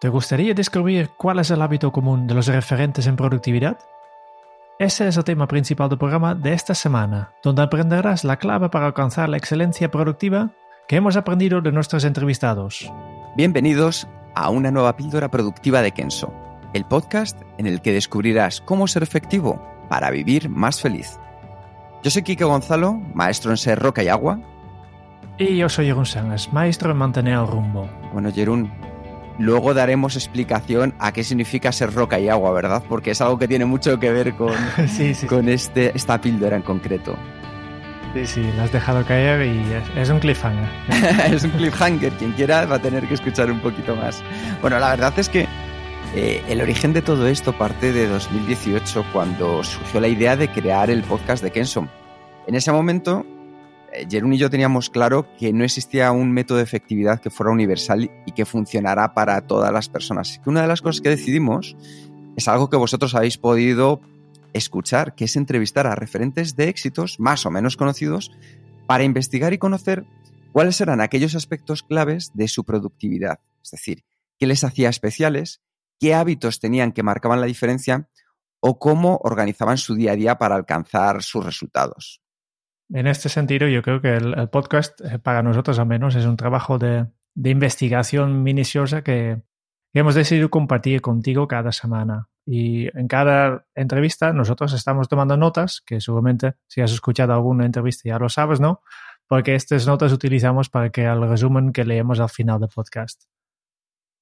¿Te 0.00 0.08
gustaría 0.08 0.54
descubrir 0.54 1.10
cuál 1.10 1.40
es 1.40 1.50
el 1.50 1.60
hábito 1.60 1.92
común 1.92 2.26
de 2.26 2.32
los 2.32 2.46
referentes 2.46 3.06
en 3.06 3.16
productividad? 3.16 3.78
Ese 4.78 5.06
es 5.06 5.18
el 5.18 5.24
tema 5.24 5.46
principal 5.46 5.90
del 5.90 5.98
programa 5.98 6.34
de 6.34 6.54
esta 6.54 6.74
semana, 6.74 7.34
donde 7.42 7.60
aprenderás 7.60 8.24
la 8.24 8.38
clave 8.38 8.70
para 8.70 8.86
alcanzar 8.86 9.28
la 9.28 9.36
excelencia 9.36 9.90
productiva 9.90 10.52
que 10.88 10.96
hemos 10.96 11.16
aprendido 11.16 11.60
de 11.60 11.70
nuestros 11.70 12.04
entrevistados. 12.04 12.90
Bienvenidos 13.36 14.08
a 14.34 14.48
una 14.48 14.70
nueva 14.70 14.96
píldora 14.96 15.30
productiva 15.30 15.82
de 15.82 15.92
Kenso, 15.92 16.32
el 16.72 16.86
podcast 16.86 17.38
en 17.58 17.66
el 17.66 17.82
que 17.82 17.92
descubrirás 17.92 18.62
cómo 18.62 18.88
ser 18.88 19.02
efectivo 19.02 19.62
para 19.90 20.10
vivir 20.10 20.48
más 20.48 20.80
feliz. 20.80 21.20
Yo 22.02 22.10
soy 22.10 22.22
Kike 22.22 22.44
Gonzalo, 22.44 22.94
maestro 23.12 23.50
en 23.50 23.58
ser 23.58 23.78
roca 23.78 24.02
y 24.02 24.08
agua. 24.08 24.40
Y 25.36 25.58
yo 25.58 25.68
soy 25.68 25.88
Jerún 25.88 26.06
Sánchez, 26.06 26.50
maestro 26.54 26.90
en 26.90 26.96
mantener 26.96 27.34
el 27.34 27.46
rumbo. 27.46 27.86
Bueno, 28.14 28.32
Jerún, 28.32 28.72
luego 29.38 29.74
daremos 29.74 30.16
explicación 30.16 30.94
a 30.98 31.12
qué 31.12 31.24
significa 31.24 31.72
ser 31.72 31.92
roca 31.92 32.18
y 32.18 32.28
agua, 32.28 32.52
¿verdad? 32.52 32.82
Porque 32.88 33.12
es 33.12 33.20
algo 33.20 33.38
que 33.38 33.48
tiene 33.48 33.64
mucho 33.64 33.98
que 33.98 34.10
ver 34.10 34.34
con, 34.34 34.54
sí, 34.88 35.14
sí. 35.14 35.26
con 35.26 35.48
este, 35.48 35.92
esta 35.94 36.20
píldora 36.20 36.56
en 36.56 36.62
concreto. 36.62 37.16
Sí, 38.14 38.26
sí, 38.26 38.52
la 38.56 38.64
has 38.64 38.72
dejado 38.72 39.04
caer 39.06 39.46
y 39.46 39.60
es, 39.72 39.96
es 39.96 40.10
un 40.10 40.18
cliffhanger. 40.18 40.68
es 41.32 41.44
un 41.44 41.50
cliffhanger, 41.50 42.12
quien 42.14 42.32
quiera 42.32 42.66
va 42.66 42.76
a 42.76 42.82
tener 42.82 43.06
que 43.06 43.14
escuchar 43.14 43.50
un 43.50 43.60
poquito 43.60 43.94
más. 43.94 44.22
Bueno, 44.60 44.80
la 44.80 44.90
verdad 44.90 45.16
es 45.16 45.28
que 45.28 45.46
eh, 46.14 46.42
el 46.48 46.60
origen 46.60 46.92
de 46.92 47.02
todo 47.02 47.28
esto 47.28 47.56
parte 47.56 47.92
de 47.92 48.08
2018, 48.08 49.04
cuando 49.12 49.62
surgió 49.62 50.00
la 50.00 50.08
idea 50.08 50.36
de 50.36 50.48
crear 50.48 50.90
el 50.90 51.04
podcast 51.04 51.42
de 51.42 51.52
Kenson. 51.52 51.88
En 52.48 52.56
ese 52.56 52.72
momento, 52.72 53.24
eh, 53.92 54.06
Jerún 54.08 54.32
y 54.34 54.38
yo 54.38 54.50
teníamos 54.50 54.90
claro 54.90 55.26
que 55.38 55.52
no 55.52 55.64
existía 55.64 56.12
un 56.12 56.32
método 56.32 56.58
de 56.58 56.64
efectividad 56.64 57.20
que 57.20 57.30
fuera 57.30 57.52
universal 57.52 58.10
y 58.26 58.32
que 58.32 58.44
funcionara 58.44 59.14
para 59.14 59.40
todas 59.46 59.72
las 59.72 59.88
personas. 59.88 60.30
Así 60.30 60.40
que 60.40 60.50
una 60.50 60.62
de 60.62 60.68
las 60.68 60.82
cosas 60.82 61.00
que 61.00 61.08
decidimos 61.08 61.76
es 62.36 62.48
algo 62.48 62.70
que 62.70 62.76
vosotros 62.76 63.14
habéis 63.14 63.38
podido 63.38 64.00
escuchar, 64.52 65.14
que 65.14 65.24
es 65.24 65.36
entrevistar 65.36 65.86
a 65.86 65.94
referentes 65.94 66.56
de 66.56 66.68
éxitos 66.68 67.20
más 67.20 67.46
o 67.46 67.50
menos 67.50 67.76
conocidos 67.76 68.30
para 68.86 69.04
investigar 69.04 69.52
y 69.52 69.58
conocer 69.58 70.04
cuáles 70.52 70.80
eran 70.80 71.00
aquellos 71.00 71.34
aspectos 71.34 71.82
claves 71.82 72.32
de 72.34 72.48
su 72.48 72.64
productividad. 72.64 73.40
Es 73.62 73.70
decir, 73.70 74.04
qué 74.38 74.46
les 74.46 74.64
hacía 74.64 74.88
especiales, 74.88 75.60
qué 75.98 76.14
hábitos 76.14 76.60
tenían 76.60 76.92
que 76.92 77.02
marcaban 77.02 77.40
la 77.40 77.46
diferencia 77.46 78.08
o 78.60 78.78
cómo 78.78 79.20
organizaban 79.22 79.78
su 79.78 79.94
día 79.94 80.12
a 80.12 80.16
día 80.16 80.38
para 80.38 80.56
alcanzar 80.56 81.22
sus 81.22 81.44
resultados. 81.44 82.20
En 82.92 83.06
este 83.06 83.28
sentido, 83.28 83.68
yo 83.68 83.82
creo 83.82 84.00
que 84.00 84.16
el, 84.16 84.48
podcast, 84.48 85.00
eh, 85.00 85.18
para 85.18 85.42
nosotros 85.42 85.78
al 85.78 85.86
menos, 85.86 86.16
es 86.16 86.24
un 86.24 86.36
trabajo 86.36 86.78
de, 86.78 87.06
investigación 87.36 88.42
minuciosa 88.42 89.02
que, 89.02 89.40
que 89.92 90.00
hemos 90.00 90.14
decidido 90.14 90.50
compartir 90.50 91.00
contigo 91.00 91.46
cada 91.46 91.70
semana. 91.72 92.28
Y 92.44 92.88
en 92.98 93.06
cada 93.06 93.64
entrevista 93.74 94.32
nosotros 94.32 94.72
estamos 94.72 95.08
tomando 95.08 95.36
notas, 95.36 95.82
que 95.86 96.00
seguramente 96.00 96.54
si 96.66 96.80
has 96.80 96.92
escuchado 96.92 97.32
alguna 97.32 97.64
entrevista 97.64 98.08
ya 98.08 98.18
lo 98.18 98.28
sabes, 98.28 98.60
¿no? 98.60 98.82
Porque 99.28 99.54
estas 99.54 99.86
notas 99.86 100.12
utilizamos 100.12 100.68
para 100.68 100.90
crear 100.90 101.16
el 101.16 101.28
resumen 101.28 101.72
que 101.72 101.84
leemos 101.84 102.18
al 102.18 102.28
final 102.28 102.58
del 102.58 102.70
podcast. 102.74 103.22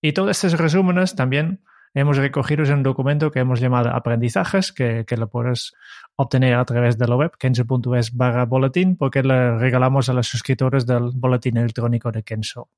Y 0.02 0.12
todos 0.12 0.30
estos 0.30 0.60
resúmenes 0.60 1.16
también 1.16 1.62
hemos 1.94 2.16
recogido 2.16 2.64
un 2.72 2.82
documento 2.82 3.30
que 3.30 3.40
hemos 3.40 3.60
llamado 3.60 3.90
aprendizajes, 3.90 4.72
que, 4.72 5.04
que 5.06 5.16
lo 5.16 5.28
puedes 5.28 5.74
obtener 6.16 6.54
a 6.54 6.64
través 6.64 6.98
de 6.98 7.06
la 7.06 7.16
web, 7.16 7.32
kenso.es 7.38 8.16
barra 8.16 8.44
boletín, 8.44 8.96
porque 8.96 9.22
le 9.22 9.58
regalamos 9.58 10.08
a 10.08 10.12
los 10.12 10.26
suscriptores 10.26 10.86
del 10.86 11.10
boletín 11.14 11.56
electrónico 11.56 12.10
de 12.10 12.22
Kenso. 12.22 12.70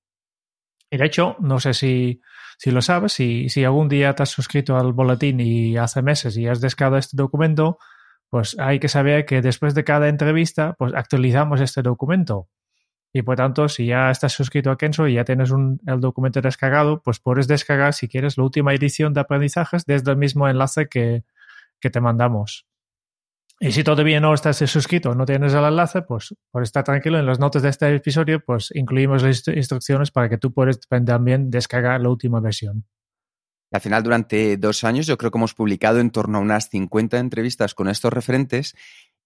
Y 0.91 0.97
de 0.97 1.07
hecho, 1.07 1.37
no 1.39 1.61
sé 1.61 1.73
si, 1.73 2.21
si 2.59 2.71
lo 2.71 2.83
sabes, 2.83 3.13
si, 3.13 3.49
si 3.49 3.65
algún 3.65 3.89
día 3.89 4.15
te 4.15 4.25
has 4.25 4.31
suscrito 4.31 4.77
al 4.77 4.93
boletín 4.93 5.41
y 5.41 5.77
hace 5.77 6.03
meses 6.03 6.37
y 6.37 6.49
has 6.49 6.61
descargado 6.61 6.99
este 6.99 7.17
documento, 7.17 7.79
pues 8.29 8.57
hay 8.59 8.79
que 8.81 8.89
saber 8.89 9.25
que 9.25 9.41
después 9.41 9.75
de 9.75 9.85
cada 9.85 10.09
entrevista, 10.09 10.75
pues 10.79 10.93
actualizamos 10.95 11.61
este 11.61 11.83
documento. 11.83 12.49
Y 13.13 13.23
por 13.23 13.37
tanto, 13.37 13.69
si 13.69 13.87
ya 13.87 14.11
estás 14.11 14.33
suscrito 14.33 14.71
a 14.71 14.79
Kenso 14.79 15.09
y 15.09 15.15
ya 15.15 15.25
tienes 15.25 15.51
un, 15.51 15.81
el 15.87 16.01
documento 16.01 16.41
descargado, 16.41 17.03
pues 17.03 17.19
puedes 17.19 17.49
descargar, 17.49 17.93
si 17.93 18.09
quieres, 18.09 18.39
la 18.39 18.45
última 18.45 18.73
edición 18.73 19.13
de 19.13 19.21
aprendizajes 19.21 19.85
desde 19.85 20.13
el 20.13 20.17
mismo 20.17 20.49
enlace 20.49 20.89
que, 20.89 21.25
que 21.81 21.91
te 21.91 22.01
mandamos. 22.01 22.67
Y 23.63 23.73
si 23.73 23.85
todavía 23.85 24.21
no 24.21 24.33
estás 24.33 24.57
suscrito, 24.57 25.15
no 25.15 25.27
tienes 25.27 25.53
el 25.53 25.65
enlace, 25.65 26.03
pues 26.03 26.35
por 26.51 26.63
estar 26.63 26.83
tranquilo, 26.83 27.19
en 27.19 27.27
las 27.27 27.39
notas 27.39 27.63
de 27.63 27.69
este 27.69 27.95
episodio, 27.95 28.41
pues 28.43 28.71
incluimos 28.75 29.23
las 29.23 29.47
instrucciones 29.49 30.11
para 30.11 30.31
que 30.31 30.39
tú 30.39 30.53
puedas 30.53 30.81
también 31.05 31.51
descargar 31.51 32.01
la 32.01 32.09
última 32.09 32.41
versión. 32.41 32.87
Al 33.73 33.81
final, 33.81 34.03
durante 34.03 34.57
dos 34.57 34.83
años, 34.83 35.07
yo 35.07 35.19
creo 35.19 35.31
que 35.31 35.39
hemos 35.39 35.55
publicado 35.55 36.01
en 36.01 36.11
torno 36.11 36.39
a 36.39 36.41
unas 36.41 36.71
50 36.71 37.19
entrevistas 37.19 37.75
con 37.75 37.89
estos 37.89 38.13
referentes 38.13 38.75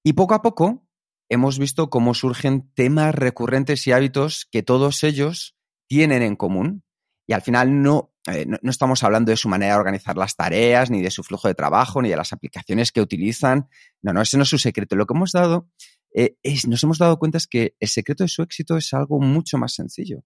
y 0.03 0.15
poco 0.15 0.35
a 0.35 0.43
poco 0.43 0.84
hemos 1.29 1.59
visto 1.59 1.91
cómo 1.91 2.15
surgen 2.15 2.71
temas 2.75 3.15
recurrentes 3.15 3.87
y 3.87 3.93
hábitos 3.93 4.47
que 4.51 4.63
todos 4.63 5.03
ellos 5.05 5.57
tienen 5.87 6.23
en 6.23 6.37
común. 6.37 6.85
Y 7.27 7.33
al 7.33 7.43
final 7.43 7.83
no, 7.83 8.13
eh, 8.27 8.45
no, 8.47 8.59
no, 8.63 8.71
estamos 8.71 9.03
hablando 9.03 9.31
de 9.31 9.37
su 9.37 9.49
manera 9.49 9.75
de 9.75 9.81
organizar 9.81 10.17
las 10.17 10.37
tareas, 10.37 10.91
ni 10.91 11.01
de 11.03 11.11
su 11.11 11.23
flujo 11.23 11.49
de 11.49 11.55
trabajo, 11.55 12.03
ni 12.03 12.11
de 12.11 12.17
las 12.17 12.33
aplicaciones 12.33 12.93
que 12.93 13.01
utilizan. 13.01 13.69
No, 14.03 14.13
no, 14.13 14.23
ese 14.23 14.37
no 14.37 14.43
es 14.43 14.49
su 14.49 14.59
secreto. 14.59 14.97
Lo 14.97 15.07
que 15.07 15.15
hemos 15.15 15.33
dado, 15.33 15.69
eh, 16.15 16.37
es, 16.43 16.67
nos 16.67 16.83
hemos 16.83 16.99
dado 16.99 17.19
cuenta 17.19 17.39
es 17.39 17.47
que 17.47 17.75
el 17.81 17.89
secreto 17.89 18.25
de 18.25 18.29
su 18.29 18.43
éxito 18.43 18.77
es 18.77 18.93
algo 18.93 19.21
mucho 19.21 19.59
más 19.59 19.75
sencillo. 19.75 20.25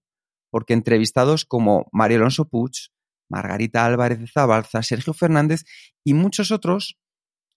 Porque 0.51 0.73
entrevistados 0.73 1.45
como 1.45 1.87
Mario 1.91 2.17
Alonso 2.17 2.49
Puig, 2.49 2.73
Margarita 3.29 3.85
Álvarez 3.85 4.19
de 4.19 4.27
Zabalza, 4.27 4.81
Sergio 4.81 5.13
Fernández 5.13 5.63
y 6.03 6.13
muchos 6.13 6.51
otros 6.51 6.97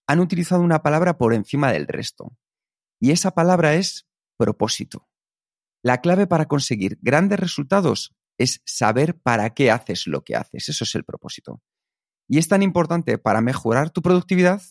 han 0.06 0.20
utilizado 0.20 0.62
una 0.62 0.82
palabra 0.82 1.16
por 1.16 1.34
encima 1.34 1.72
del 1.72 1.86
resto. 1.86 2.36
Y 3.02 3.10
esa 3.10 3.32
palabra 3.32 3.74
es 3.74 4.06
propósito. 4.38 5.08
La 5.82 6.00
clave 6.00 6.28
para 6.28 6.46
conseguir 6.46 7.00
grandes 7.02 7.40
resultados 7.40 8.14
es 8.38 8.62
saber 8.64 9.18
para 9.20 9.50
qué 9.50 9.72
haces 9.72 10.06
lo 10.06 10.22
que 10.22 10.36
haces. 10.36 10.68
Eso 10.68 10.84
es 10.84 10.94
el 10.94 11.02
propósito. 11.02 11.60
Y 12.28 12.38
es 12.38 12.46
tan 12.46 12.62
importante 12.62 13.18
para 13.18 13.40
mejorar 13.40 13.90
tu 13.90 14.02
productividad 14.02 14.62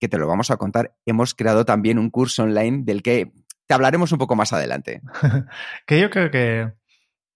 que 0.00 0.08
te 0.08 0.18
lo 0.18 0.26
vamos 0.26 0.50
a 0.50 0.56
contar. 0.56 0.96
Hemos 1.06 1.32
creado 1.32 1.64
también 1.64 2.00
un 2.00 2.10
curso 2.10 2.42
online 2.42 2.82
del 2.82 3.00
que 3.00 3.30
te 3.68 3.74
hablaremos 3.74 4.10
un 4.10 4.18
poco 4.18 4.34
más 4.34 4.52
adelante. 4.52 5.00
que 5.86 6.00
yo 6.00 6.10
creo 6.10 6.32
que, 6.32 6.72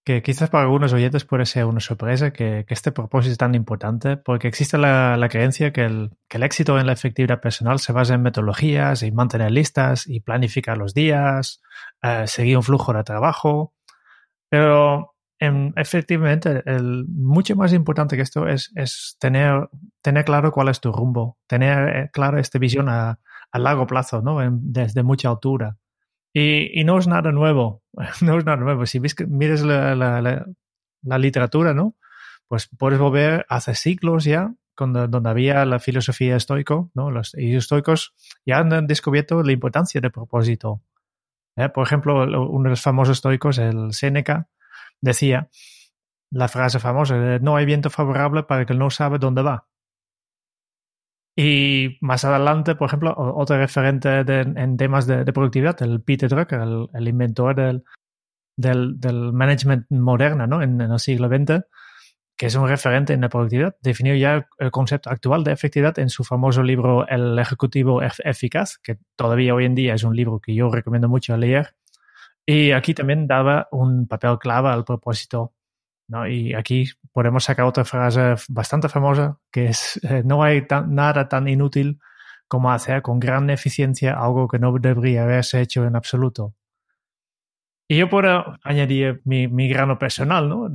que, 0.05 0.21
quizás 0.21 0.49
para 0.49 0.63
algunos 0.63 0.93
oyentes 0.93 1.25
puede 1.25 1.45
ser 1.45 1.65
una 1.65 1.79
sorpresa 1.79 2.31
que, 2.31 2.63
que 2.67 2.73
este 2.73 2.91
propósito 2.91 3.31
es 3.31 3.37
tan 3.37 3.55
importante 3.55 4.17
porque 4.17 4.47
existe 4.47 4.77
la, 4.77 5.27
creencia 5.29 5.73
que 5.73 5.83
el, 5.83 6.11
que 6.29 6.37
el, 6.37 6.43
éxito 6.43 6.79
en 6.79 6.85
la 6.85 6.93
efectividad 6.93 7.41
personal 7.41 7.79
se 7.79 7.91
basa 7.91 8.13
en 8.13 8.21
metodologías 8.21 9.03
y 9.03 9.11
mantener 9.11 9.51
listas 9.51 10.07
y 10.07 10.19
planificar 10.21 10.77
los 10.77 10.93
días, 10.93 11.61
eh, 12.03 12.25
seguir 12.27 12.57
un 12.57 12.63
flujo 12.63 12.93
de 12.93 13.03
trabajo. 13.03 13.73
Pero 14.49 15.15
en, 15.39 15.73
efectivamente, 15.75 16.63
el, 16.65 17.05
mucho 17.07 17.55
más 17.55 17.73
importante 17.73 18.15
que 18.15 18.21
esto 18.21 18.47
es, 18.47 18.71
es 18.75 19.17
tener, 19.19 19.69
tener, 20.01 20.23
claro 20.23 20.51
cuál 20.51 20.69
es 20.69 20.79
tu 20.79 20.91
rumbo, 20.91 21.37
tener 21.47 21.89
eh, 21.95 22.09
claro 22.13 22.39
esta 22.39 22.59
visión 22.59 22.89
a, 22.89 23.19
largo 23.53 23.87
plazo, 23.87 24.21
¿no? 24.21 24.37
Desde 24.51 25.01
mucha 25.01 25.29
altura. 25.29 25.77
Y, 26.37 26.77
y, 26.77 26.83
no 26.83 26.97
es 26.97 27.07
nada 27.07 27.31
nuevo, 27.31 27.81
no 28.21 28.37
es 28.37 28.45
nada 28.45 28.57
nuevo. 28.57 28.85
Si 28.85 28.99
ves 28.99 29.15
que 29.15 29.25
mires 29.25 29.63
la, 29.63 30.45
literatura, 31.17 31.73
¿no? 31.73 31.95
Pues 32.49 32.69
puedes 32.77 32.99
volver 32.99 33.45
hace 33.47 33.73
siglos 33.73 34.25
ya, 34.25 34.53
cuando, 34.75 35.07
donde 35.07 35.29
había 35.29 35.63
la 35.63 35.79
filosofía 35.79 36.35
estoico, 36.35 36.91
¿no? 36.93 37.09
Los 37.09 37.33
estoicos 37.35 38.13
ya 38.45 38.57
han 38.57 38.85
descubierto 38.85 39.43
la 39.43 39.53
importancia 39.53 40.01
del 40.01 40.11
propósito. 40.11 40.81
¿Eh? 41.55 41.69
Por 41.69 41.87
ejemplo, 41.87 42.15
uno 42.49 42.63
de 42.63 42.71
los 42.71 42.81
famosos 42.81 43.19
estoicos, 43.19 43.57
el 43.57 43.93
Séneca, 43.93 44.49
decía 44.99 45.49
la 46.31 46.49
frase 46.49 46.79
famosa, 46.79 47.39
no 47.39 47.55
hay 47.55 47.65
viento 47.65 47.89
favorable 47.89 48.43
para 48.43 48.61
el 48.61 48.67
que 48.67 48.73
no 48.73 48.89
sabe 48.89 49.19
dónde 49.19 49.41
va. 49.41 49.67
Y 51.35 51.97
más 51.99 52.23
adelante, 52.23 52.75
por 52.75 52.87
ejemplo, 52.87 53.13
otro 53.17 53.57
referente 53.57 54.19
en 54.19 54.77
temas 54.77 55.05
de, 55.05 55.25
productividad, 55.33 55.81
el 55.81 56.01
Peter 56.01 56.29
Drucker, 56.29 56.61
el, 56.93 57.07
inventor 57.07 57.55
del, 57.55 57.83
del, 58.55 59.33
management 59.33 59.85
moderno 59.89 60.47
¿no? 60.47 60.61
en, 60.61 60.79
el 60.79 60.99
siglo 60.99 61.27
XX, 61.27 61.65
que 62.37 62.45
es 62.45 62.55
un 62.55 62.69
referente 62.69 63.13
en 63.13 63.21
la 63.21 63.29
productividad, 63.29 63.75
definió 63.81 64.15
ya 64.15 64.47
el 64.59 64.71
concepto 64.71 65.09
actual 65.09 65.43
de 65.43 65.51
efectividad 65.51 65.99
en 65.99 66.09
su 66.09 66.23
famoso 66.23 66.63
libro 66.63 67.05
El 67.07 67.37
Ejecutivo 67.37 68.01
Eficaz, 68.01 68.77
que 68.77 68.97
todavía 69.17 69.55
hoy 69.55 69.65
en 69.65 69.75
día 69.75 69.93
es 69.93 70.03
un 70.03 70.15
libro 70.15 70.39
que 70.39 70.55
yo 70.55 70.69
recomiendo 70.69 71.09
mucho 71.09 71.35
leer. 71.35 71.75
Y 72.45 72.71
aquí 72.71 72.93
también 72.93 73.27
daba 73.27 73.67
un 73.71 74.07
papel 74.07 74.37
clave 74.39 74.69
al 74.69 74.85
propósito 74.85 75.54
¿no? 76.07 76.27
Y 76.27 76.53
aquí 76.53 76.89
podemos 77.11 77.43
sacar 77.43 77.65
otra 77.65 77.85
frase 77.85 78.35
bastante 78.49 78.89
famosa, 78.89 79.39
que 79.51 79.67
es, 79.67 79.99
eh, 80.03 80.23
no 80.25 80.43
hay 80.43 80.65
nada 80.87 81.27
tan 81.27 81.47
inútil 81.47 81.99
como 82.47 82.71
hacer 82.71 83.01
con 83.01 83.19
gran 83.19 83.49
eficiencia 83.49 84.13
algo 84.13 84.47
que 84.47 84.59
no 84.59 84.71
debería 84.77 85.23
haberse 85.23 85.61
hecho 85.61 85.85
en 85.85 85.95
absoluto. 85.95 86.53
Y 87.87 87.97
yo 87.97 88.09
puedo 88.09 88.57
añadir 88.63 89.21
mi, 89.25 89.47
mi 89.47 89.67
grano 89.67 89.99
personal, 89.99 90.49
¿no? 90.49 90.69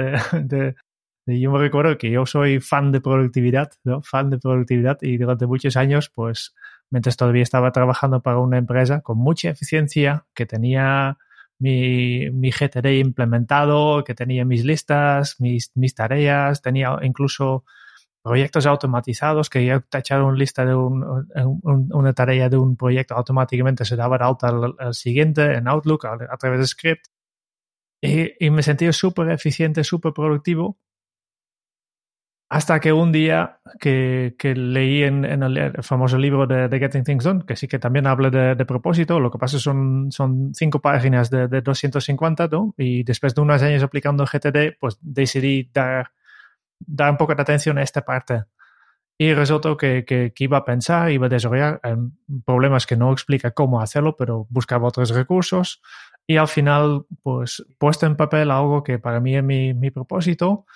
Yo 1.26 1.52
me 1.52 1.58
recuerdo 1.58 1.96
que 1.98 2.10
yo 2.10 2.26
soy 2.26 2.60
fan 2.60 2.90
de 2.92 3.00
productividad, 3.00 3.70
¿no? 3.84 4.02
Fan 4.02 4.30
de 4.30 4.38
productividad 4.38 4.98
y 5.02 5.16
durante 5.16 5.46
muchos 5.46 5.76
años, 5.76 6.10
pues, 6.12 6.54
mientras 6.90 7.16
todavía 7.16 7.42
estaba 7.42 7.70
trabajando 7.72 8.20
para 8.20 8.38
una 8.38 8.58
empresa 8.58 9.00
con 9.00 9.18
mucha 9.18 9.50
eficiencia, 9.50 10.26
que 10.34 10.46
tenía 10.46 11.18
mi, 11.60 12.30
mi 12.30 12.50
GTD 12.50 12.98
implementado, 12.98 14.02
que 14.02 14.14
tenía 14.14 14.44
mis 14.44 14.64
listas, 14.64 15.40
mis, 15.40 15.70
mis 15.74 15.94
tareas, 15.94 16.62
tenía 16.62 16.98
incluso 17.02 17.64
proyectos 18.22 18.66
automatizados 18.66 19.48
que 19.48 19.64
ya 19.64 19.80
tacharon 19.80 20.38
lista 20.38 20.64
de 20.64 20.74
una 20.74 22.12
tarea 22.12 22.48
de 22.48 22.56
un 22.56 22.76
proyecto 22.76 23.14
automáticamente 23.14 23.84
se 23.84 23.96
daba 23.96 24.18
de 24.18 24.24
alta 24.24 24.48
al, 24.48 24.94
siguiente 24.94 25.54
en 25.54 25.68
Outlook 25.68 26.04
a, 26.06 26.36
través 26.36 26.60
de 26.60 26.66
script. 26.66 27.06
Y, 28.02 28.46
y 28.46 28.50
me 28.50 28.62
sentí 28.62 28.90
súper 28.92 29.30
eficiente, 29.30 29.84
súper 29.84 30.12
productivo 30.12 30.78
hasta 32.50 32.81
que 32.81 32.93
un 32.93 33.12
día 33.12 33.61
que, 33.79 34.35
que 34.37 34.56
leí 34.56 35.05
en, 35.05 35.25
en, 35.25 35.44
el 35.44 35.82
famoso 35.85 36.19
libro 36.19 36.49
de, 36.49 36.67
de, 36.67 36.79
Getting 36.81 37.05
Things 37.05 37.23
Done, 37.23 37.44
que 37.47 37.55
sí 37.55 37.69
que 37.69 37.79
también 37.79 38.08
habla 38.08 38.29
de, 38.29 38.56
de 38.56 38.64
propósito, 38.64 39.20
lo 39.20 39.31
que 39.31 39.38
pasa 39.38 39.61
son, 39.61 40.11
son 40.11 40.52
cinco 40.52 40.81
páginas 40.81 41.31
de, 41.31 41.47
de 41.47 41.61
250, 41.61 42.49
¿no? 42.49 42.75
Y 42.76 43.05
después 43.05 43.37
de 43.37 43.41
unos 43.41 43.62
años 43.62 43.85
aplicando 43.85 44.26
GTD, 44.26 44.76
pues 44.81 44.99
decidí 45.00 45.70
dar, 45.73 46.11
dar 46.81 47.12
un 47.12 47.19
poco 47.19 47.37
de 47.37 47.43
atención 47.43 47.79
a 47.79 47.85
esta 47.85 48.05
parte. 48.05 48.43
Y 49.17 49.32
resultó 49.32 49.76
que, 49.76 50.05
que, 50.05 50.32
que, 50.35 50.44
iba 50.44 50.58
a 50.58 50.64
pensar, 50.64 51.12
iba 51.12 51.26
a 51.26 51.29
desarrollar 51.29 51.81
problemas 52.44 52.85
que 52.85 52.97
no 52.97 53.12
explica 53.12 53.52
cómo 53.52 53.81
hacerlo, 53.81 54.17
pero 54.17 54.49
buscaba 54.50 54.88
otros 54.88 55.11
recursos. 55.11 55.81
Y 56.26 56.37
al 56.37 56.49
final, 56.49 57.05
pues, 57.23 57.64
puesto 57.79 58.06
en 58.06 58.17
papel 58.17 58.50
algo 58.50 58.82
que 58.82 58.99
para 58.99 59.20
mí 59.20 59.37
es 59.37 59.44
mi, 59.44 59.73
mi 59.73 59.93
propósito, 59.93 60.67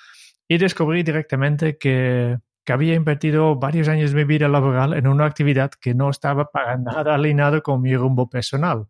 y 0.49 0.58
descubrí 0.58 1.02
directamente 1.02 1.79
que, 1.79 2.38
había 2.67 2.94
invertido 2.94 3.56
varios 3.56 3.88
años 3.88 4.12
de 4.12 4.17
mi 4.17 4.25
vida 4.25 4.49
laboral 4.49 4.94
en 4.94 5.06
una 5.06 5.26
actividad 5.26 5.70
que 5.73 5.93
no 5.93 6.08
estaba 6.08 6.50
para 6.50 6.79
nada 6.79 7.14
alineado 7.14 7.62
con 7.62 7.82
mi 7.82 7.94
rumbo 7.94 8.31
personal. 8.31 8.87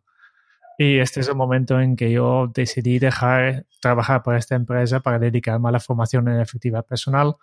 Y 0.79 0.99
este 0.99 1.21
es 1.21 1.29
el 1.29 1.35
momento 1.35 1.81
en 1.81 1.97
que 1.97 2.13
yo 2.13 2.49
decidí 2.55 3.01
dejar 3.01 3.67
trabajar 3.81 4.23
para 4.23 4.39
esta 4.39 4.55
empresa 4.55 5.01
para 5.01 5.19
dedicarme 5.19 5.69
a 5.71 5.73
la 5.73 5.81
formación 5.81 6.29
en 6.29 6.41
efectividad 6.41 6.87
personal 6.87 7.35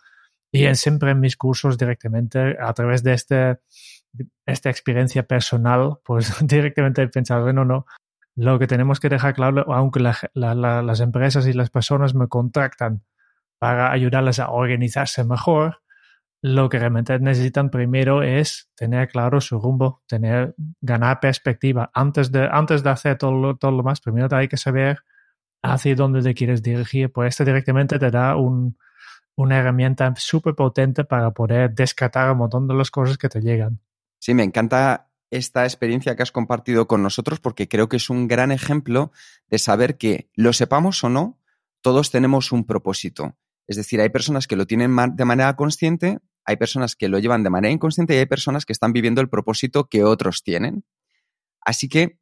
y 0.54 0.64
en, 0.64 0.78
siempre 0.78 1.12
en 1.12 1.20
mis 1.20 1.36
cursos 1.36 1.78
directamente 1.78 2.58
a 2.58 2.74
través 2.74 3.04
de 3.04 3.14
este, 3.14 3.60
esta 4.46 4.70
experiencia 4.70 5.24
personal, 5.24 6.00
pues 6.06 6.34
directamente 6.48 7.02
he 7.02 7.08
pensado, 7.10 7.44
bueno, 7.44 7.66
no, 7.66 7.86
lo 8.36 8.58
que 8.58 8.68
tenemos 8.68 9.02
que 9.02 9.10
dejar 9.10 9.34
claro, 9.34 9.66
aunque 9.74 10.00
las 10.00 11.00
empresas 11.02 11.46
y 11.46 11.52
las 11.52 11.70
personas 11.70 12.16
me 12.16 12.30
contratan 12.30 13.04
para 13.62 13.92
ayudarles 13.92 14.40
a 14.40 14.50
organizarse 14.50 15.24
mejor, 15.24 15.84
lo 16.42 16.68
que 16.68 16.80
realmente 16.80 17.20
necesitan 17.20 17.70
primero 17.70 18.24
es 18.24 18.72
tener 18.74 19.08
claro 19.08 19.40
su 19.40 19.60
rumbo, 19.60 20.02
tener, 20.08 20.56
ganar 20.82 21.20
perspectiva. 21.20 21.92
Antes 21.94 22.32
de, 22.32 22.50
antes 22.52 22.82
de 22.82 22.90
hacer 22.90 23.20
todo 23.20 23.34
lo, 23.34 23.58
todo 23.58 23.70
lo 23.70 23.84
más, 23.84 24.02
primero 24.02 24.36
hay 24.36 24.48
que 24.48 24.58
saber 24.58 25.04
hacia 25.62 25.94
dónde 25.94 26.24
te 26.24 26.34
quieres 26.34 26.64
dirigir. 26.64 27.12
Pues 27.12 27.36
esto 27.36 27.46
directamente 27.46 28.00
te 28.00 28.10
da 28.10 28.36
un, 28.36 28.80
una 29.36 29.60
herramienta 29.60 30.12
súper 30.18 30.56
potente 30.56 31.04
para 31.04 31.30
poder 31.30 31.72
descartar 31.76 32.32
un 32.32 32.40
montón 32.40 32.68
de 32.68 32.74
las 32.74 32.90
cosas 32.90 33.20
que 33.20 33.30
te 33.30 33.42
llegan. 33.42 33.80
Sí, 34.18 34.34
me 34.34 34.42
encanta 34.42 35.08
esta 35.30 35.66
experiencia 35.66 36.16
que 36.16 36.24
has 36.24 36.32
compartido 36.32 36.88
con 36.88 37.04
nosotros 37.04 37.40
porque 37.40 37.68
creo 37.68 37.90
que 37.90 37.98
es 37.98 38.10
un 38.10 38.28
gran 38.28 38.52
ejemplo 38.52 39.12
de 39.52 39.60
saber 39.60 40.00
que, 40.00 40.32
lo 40.34 40.52
sepamos 40.52 41.04
o 41.04 41.10
no, 41.10 41.38
todos 41.82 42.10
tenemos 42.10 42.52
un 42.52 42.66
propósito 42.66 43.36
es 43.72 43.78
decir, 43.78 44.02
hay 44.02 44.10
personas 44.10 44.48
que 44.48 44.58
lo 44.58 44.68
tienen 44.68 44.94
de 45.16 45.24
manera 45.24 45.56
consciente, 45.56 46.20
hay 46.44 46.58
personas 46.58 46.98
que 46.98 47.08
lo 47.08 47.20
llevan 47.20 47.42
de 47.42 47.50
manera 47.50 47.72
inconsciente 47.72 48.14
y 48.14 48.18
hay 48.18 48.26
personas 48.26 48.66
que 48.66 48.74
están 48.74 48.92
viviendo 48.92 49.22
el 49.22 49.30
propósito 49.30 49.88
que 49.88 50.04
otros 50.04 50.44
tienen. 50.44 50.84
Así 51.62 51.88
que 51.88 52.20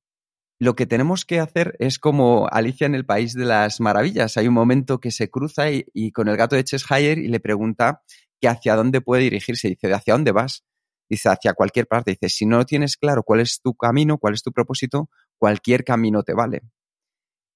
lo 0.59 0.75
que 0.75 0.85
tenemos 0.85 1.25
que 1.25 1.39
hacer 1.39 1.75
es 1.79 1.97
como 1.97 2.47
Alicia 2.51 2.85
en 2.85 2.93
el 2.93 3.03
País 3.03 3.33
de 3.33 3.45
las 3.45 3.79
Maravillas. 3.79 4.37
Hay 4.37 4.47
un 4.47 4.53
momento 4.53 4.99
que 4.99 5.09
se 5.09 5.31
cruza 5.31 5.71
y, 5.71 6.11
con 6.11 6.27
el 6.27 6.37
gato 6.37 6.55
de 6.55 6.63
Cheshire 6.63 7.19
y 7.19 7.29
le 7.29 7.39
pregunta 7.39 8.03
que 8.39 8.47
hacia 8.47 8.75
dónde 8.75 9.01
puede 9.01 9.23
dirigirse. 9.23 9.69
Dice, 9.69 9.87
¿de 9.87 9.95
hacia 9.95 10.13
dónde 10.13 10.31
vas? 10.31 10.63
Dice, 11.09 11.29
hacia 11.29 11.53
cualquier 11.53 11.87
parte. 11.87 12.11
Dice, 12.11 12.29
si 12.29 12.45
no 12.45 12.63
tienes 12.63 12.95
claro 12.95 13.23
cuál 13.23 13.39
es 13.39 13.59
tu 13.59 13.73
camino, 13.73 14.19
cuál 14.19 14.35
es 14.35 14.43
tu 14.43 14.51
propósito, 14.51 15.09
cualquier 15.39 15.83
camino 15.83 16.21
te 16.21 16.35
vale. 16.35 16.61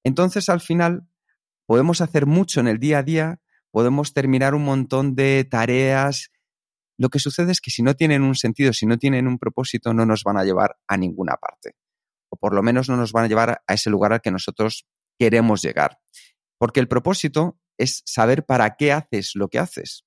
Entonces, 0.04 0.50
al 0.50 0.62
final, 0.62 1.08
podemos 1.68 2.02
hacer 2.02 2.26
mucho 2.26 2.60
en 2.60 2.68
el 2.68 2.80
día 2.80 2.98
a 2.98 3.04
día 3.04 3.40
podemos 3.74 4.14
terminar 4.14 4.54
un 4.54 4.64
montón 4.64 5.16
de 5.16 5.44
tareas. 5.46 6.30
Lo 6.96 7.10
que 7.10 7.18
sucede 7.18 7.52
es 7.52 7.60
que 7.60 7.72
si 7.72 7.82
no 7.82 7.96
tienen 7.96 8.22
un 8.22 8.36
sentido, 8.36 8.72
si 8.72 8.86
no 8.86 9.00
tienen 9.00 9.28
un 9.28 9.40
propósito, 9.40 9.96
no 9.96 10.06
nos 10.06 10.24
van 10.24 10.38
a 10.38 10.44
llevar 10.44 10.78
a 10.88 10.96
ninguna 10.96 11.38
parte. 11.38 11.76
O 12.30 12.38
por 12.38 12.54
lo 12.54 12.62
menos 12.62 12.88
no 12.88 12.98
nos 12.98 13.12
van 13.12 13.26
a 13.26 13.28
llevar 13.28 13.64
a 13.66 13.74
ese 13.74 13.90
lugar 13.90 14.14
al 14.14 14.22
que 14.22 14.30
nosotros 14.30 14.86
queremos 15.18 15.64
llegar. 15.64 16.00
Porque 16.60 16.80
el 16.80 16.88
propósito 16.88 17.60
es 17.80 18.04
saber 18.06 18.46
para 18.46 18.76
qué 18.76 18.92
haces 18.92 19.32
lo 19.34 19.48
que 19.48 19.58
haces. 19.58 20.06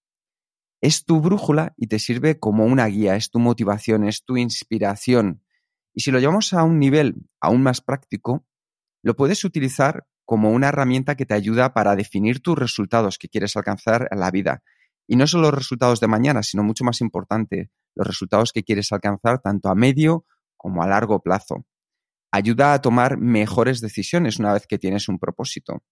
Es 0.80 1.04
tu 1.04 1.20
brújula 1.20 1.74
y 1.76 1.88
te 1.88 1.98
sirve 1.98 2.38
como 2.38 2.66
una 2.66 2.86
guía, 2.86 3.16
es 3.16 3.30
tu 3.30 3.40
motivación, 3.40 4.06
es 4.06 4.24
tu 4.24 4.36
inspiración. 4.36 5.42
Y 5.92 6.02
si 6.02 6.12
lo 6.12 6.20
llevamos 6.20 6.52
a 6.52 6.62
un 6.62 6.78
nivel 6.78 7.16
aún 7.40 7.64
más 7.64 7.80
práctico, 7.80 8.46
lo 9.02 9.16
puedes 9.16 9.44
utilizar 9.44 10.06
como 10.26 10.50
una 10.50 10.68
herramienta 10.68 11.14
que 11.14 11.24
te 11.24 11.34
ayuda 11.34 11.72
para 11.72 11.96
definir 11.96 12.40
tus 12.40 12.58
resultados 12.58 13.16
que 13.16 13.28
quieres 13.28 13.56
alcanzar 13.56 14.08
en 14.10 14.20
la 14.20 14.30
vida. 14.30 14.62
Y 15.06 15.14
no 15.14 15.26
solo 15.26 15.44
los 15.44 15.54
resultados 15.54 16.00
de 16.00 16.08
mañana, 16.08 16.42
sino 16.42 16.64
mucho 16.64 16.84
más 16.84 17.00
importante, 17.00 17.70
los 17.94 18.06
resultados 18.06 18.52
que 18.52 18.64
quieres 18.64 18.90
alcanzar 18.90 19.40
tanto 19.40 19.68
a 19.68 19.76
medio 19.76 20.26
como 20.56 20.82
a 20.82 20.88
largo 20.88 21.20
plazo. 21.22 21.64
Ayuda 22.32 22.74
a 22.74 22.82
tomar 22.82 23.18
mejores 23.18 23.80
decisiones 23.80 24.38
una 24.40 24.52
vez 24.52 24.66
que 24.66 24.78
tienes 24.78 25.08
un 25.08 25.20
propósito. 25.20 25.84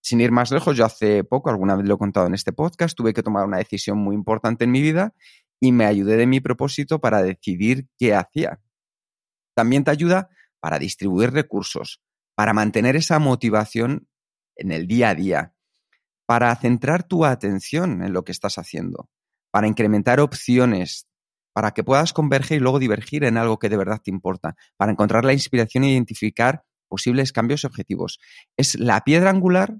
Sin 0.00 0.20
ir 0.20 0.30
más 0.30 0.52
lejos, 0.52 0.76
yo 0.76 0.84
hace 0.84 1.24
poco, 1.24 1.50
alguna 1.50 1.74
vez 1.74 1.88
lo 1.88 1.96
he 1.96 1.98
contado 1.98 2.28
en 2.28 2.34
este 2.34 2.52
podcast, 2.52 2.96
tuve 2.96 3.12
que 3.12 3.24
tomar 3.24 3.44
una 3.44 3.58
decisión 3.58 3.98
muy 3.98 4.14
importante 4.14 4.64
en 4.64 4.70
mi 4.70 4.82
vida 4.82 5.14
y 5.60 5.72
me 5.72 5.86
ayudé 5.86 6.16
de 6.16 6.26
mi 6.26 6.40
propósito 6.40 7.00
para 7.00 7.22
decidir 7.22 7.88
qué 7.98 8.14
hacía. 8.14 8.60
También 9.56 9.82
te 9.82 9.90
ayuda 9.90 10.28
para 10.60 10.78
distribuir 10.78 11.32
recursos, 11.32 12.00
para 12.34 12.52
mantener 12.52 12.96
esa 12.96 13.18
motivación 13.18 14.08
en 14.56 14.72
el 14.72 14.86
día 14.86 15.10
a 15.10 15.14
día, 15.14 15.54
para 16.26 16.54
centrar 16.56 17.02
tu 17.04 17.24
atención 17.24 18.02
en 18.02 18.12
lo 18.12 18.24
que 18.24 18.32
estás 18.32 18.58
haciendo, 18.58 19.10
para 19.50 19.66
incrementar 19.66 20.20
opciones, 20.20 21.06
para 21.52 21.72
que 21.72 21.84
puedas 21.84 22.12
converger 22.12 22.58
y 22.58 22.60
luego 22.60 22.78
divergir 22.78 23.24
en 23.24 23.36
algo 23.36 23.58
que 23.58 23.68
de 23.68 23.76
verdad 23.76 24.00
te 24.02 24.10
importa, 24.10 24.56
para 24.76 24.92
encontrar 24.92 25.24
la 25.24 25.32
inspiración 25.32 25.84
e 25.84 25.90
identificar 25.90 26.64
posibles 26.88 27.32
cambios 27.32 27.64
objetivos. 27.64 28.18
Es 28.56 28.78
la 28.78 29.02
piedra 29.02 29.30
angular 29.30 29.76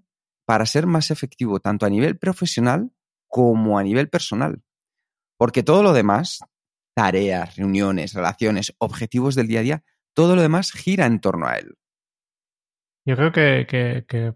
para 0.46 0.66
ser 0.66 0.86
más 0.86 1.10
efectivo 1.10 1.60
tanto 1.60 1.86
a 1.86 1.90
nivel 1.90 2.18
profesional 2.18 2.90
como 3.28 3.78
a 3.78 3.82
nivel 3.82 4.08
personal. 4.08 4.62
Porque 5.36 5.62
todo 5.62 5.82
lo 5.82 5.92
demás, 5.92 6.40
tareas, 6.94 7.56
reuniones, 7.56 8.14
relaciones, 8.14 8.74
objetivos 8.78 9.34
del 9.34 9.48
día 9.48 9.60
a 9.60 9.62
día, 9.62 9.84
todo 10.14 10.36
lo 10.36 10.42
demás 10.42 10.70
gira 10.70 11.06
en 11.06 11.20
torno 11.20 11.46
a 11.46 11.56
él. 11.56 11.76
Yo 13.04 13.16
creo 13.16 13.32
que, 13.32 13.66
que, 14.08 14.32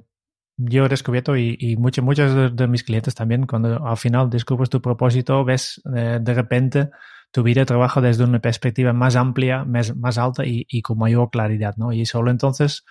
yo 0.57 0.85
he 0.85 0.89
descubierto 0.89 1.37
y, 1.37 1.57
y 1.59 1.77
muchos, 1.77 2.05
muchos 2.05 2.57
de, 2.57 2.67
mis 2.69 2.85
clientes 2.85 3.15
también, 3.15 3.47
cuando 3.47 3.87
al 3.87 3.97
final 3.97 4.29
descubres 4.29 4.69
tu 4.71 4.83
propósito, 4.83 5.45
ves 5.45 5.81
eh, 5.95 6.19
de 6.21 6.35
repente 6.35 6.91
tu 7.31 7.43
vida 7.43 7.61
de 7.61 7.67
trabajo 7.67 8.01
desde 8.01 8.25
una 8.25 8.41
perspectiva 8.41 8.93
más 8.93 9.15
amplia, 9.17 9.65
más, 9.65 9.95
más 9.97 10.19
alta 10.19 10.45
y, 10.45 10.67
y, 10.69 10.83
con 10.83 10.99
mayor 10.99 11.31
claridad, 11.31 11.77
¿no? 11.77 11.93
Y 11.93 12.07
solo 12.07 12.31
entonces 12.31 12.85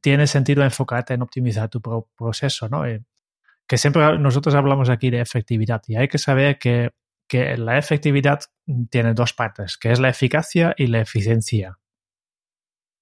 tiene 0.00 0.26
sentido 0.26 0.62
enfocarte 0.62 1.14
en 1.14 1.22
optimizar 1.22 1.68
tu 1.68 1.80
proceso, 2.16 2.68
¿no? 2.68 2.84
Eh, 2.86 3.02
que 3.66 3.78
siempre 3.78 4.18
nosotros 4.18 4.54
hablamos 4.54 4.90
aquí 4.90 5.10
de 5.10 5.20
efectividad 5.20 5.82
y 5.86 5.96
hay 5.96 6.08
que 6.08 6.18
saber 6.18 6.58
que 6.58 6.90
que 7.28 7.56
la 7.58 7.78
efectividad 7.78 8.40
tiene 8.90 9.14
dos 9.14 9.34
partes, 9.34 9.76
que 9.76 9.92
es 9.92 10.00
la 10.00 10.08
eficacia 10.08 10.74
y 10.76 10.86
la 10.86 11.00
eficiencia. 11.00 11.78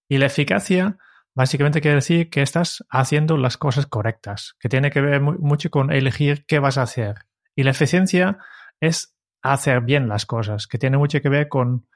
Y 0.09 0.19
la 0.19 0.27
eficacia 0.27 0.99
básicamente 1.37 1.83
quiere 1.83 1.97
decir 1.97 2.31
que 2.31 2.41
estás 2.41 2.85
haciendo 2.91 3.37
las 3.37 3.59
cosas 3.59 3.87
correctas, 3.87 4.57
que 4.59 4.71
tiene 4.71 4.91
que 4.91 5.03
ver 5.03 5.21
mucho 5.21 5.71
con 5.71 5.93
elegir 5.93 6.47
qué 6.47 6.59
vas 6.59 6.79
a 6.79 6.83
hacer. 6.83 7.27
Y 7.55 7.63
la 7.63 7.71
eficiencia 7.71 8.39
es 8.81 9.15
hacer 9.43 9.83
bien 9.83 10.09
las 10.09 10.25
cosas, 10.25 10.67
que 10.67 10.79
tiene 10.79 10.97
mucho 10.97 11.21
que 11.21 11.29
ver 11.29 11.49
con 11.49 11.87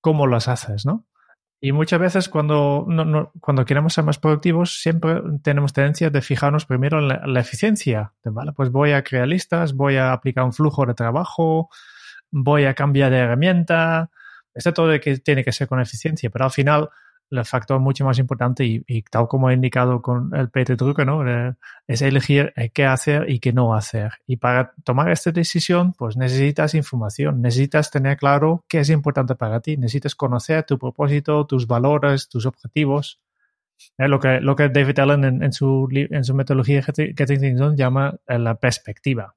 cómo 0.00 0.26
las 0.26 0.48
haces, 0.48 0.86
¿no? 0.86 1.06
Y 1.60 1.72
muchas 1.72 2.00
veces 2.00 2.28
cuando, 2.28 2.86
cuando 3.40 3.64
queremos 3.64 3.92
ser 3.92 4.04
más 4.04 4.18
productivos, 4.18 4.80
siempre 4.80 5.20
tenemos 5.42 5.72
tendencia 5.72 6.10
de 6.10 6.22
fijarnos 6.22 6.64
primero 6.66 6.98
en 6.98 7.32
la, 7.32 7.40
eficiencia. 7.40 8.12
¿vale? 8.24 8.52
Pues 8.52 8.70
voy 8.70 8.92
a 8.92 9.02
crear 9.02 9.26
listas, 9.26 9.72
voy 9.72 9.96
a 9.96 10.12
aplicar 10.12 10.44
un 10.44 10.52
flujo 10.52 10.84
de 10.84 10.94
trabajo, 10.94 11.70
voy 12.30 12.66
a 12.66 12.74
cambiar 12.74 13.10
de 13.10 13.18
herramienta. 13.18 14.10
Esto 14.54 14.74
todo 14.74 15.00
que 15.00 15.16
tiene 15.18 15.44
que 15.44 15.52
ser 15.52 15.66
con 15.66 15.80
eficiencia, 15.80 16.28
pero 16.28 16.44
al 16.44 16.50
final 16.50 16.90
el 17.30 17.44
factor 17.44 17.80
mucho 17.80 18.04
más 18.04 18.18
importante 18.18 18.64
y, 18.64 19.02
tal 19.02 19.28
como 19.28 19.50
he 19.50 19.54
indicado 19.54 20.00
con 20.00 20.34
el 20.34 20.48
PT 20.48 20.76
Truque, 20.76 21.04
¿no? 21.04 21.22
es 21.86 22.02
elegir 22.02 22.52
eh, 22.56 22.70
qué 22.70 22.86
hacer 22.86 23.28
y 23.28 23.40
qué 23.40 23.52
no 23.52 23.74
hacer. 23.74 24.12
Y 24.26 24.36
para 24.36 24.72
tomar 24.84 25.10
esta 25.10 25.32
decisión, 25.32 25.92
pues 25.92 26.16
necesitas 26.16 26.74
información, 26.74 27.42
necesitas 27.42 27.90
tener 27.90 28.16
claro 28.16 28.64
qué 28.68 28.80
es 28.80 28.90
importante 28.90 29.34
para 29.34 29.60
ti, 29.60 29.76
necesitas 29.76 30.14
conocer 30.14 30.64
tu 30.64 30.78
propósito, 30.78 31.46
tus 31.46 31.66
valores, 31.66 32.28
tus 32.28 32.46
objetivos. 32.46 33.20
Eh, 33.98 34.08
lo, 34.08 34.18
que, 34.20 34.40
lo 34.40 34.56
que 34.56 34.68
David 34.68 34.98
Allen 35.00 35.42
en, 35.42 35.52
su, 35.52 35.88
en 35.92 36.24
su 36.24 36.34
metodología 36.34 36.82
Getting 36.82 37.40
Things 37.40 37.58
Done 37.58 37.76
llama 37.76 38.16
eh, 38.26 38.38
la 38.38 38.54
perspectiva. 38.54 39.34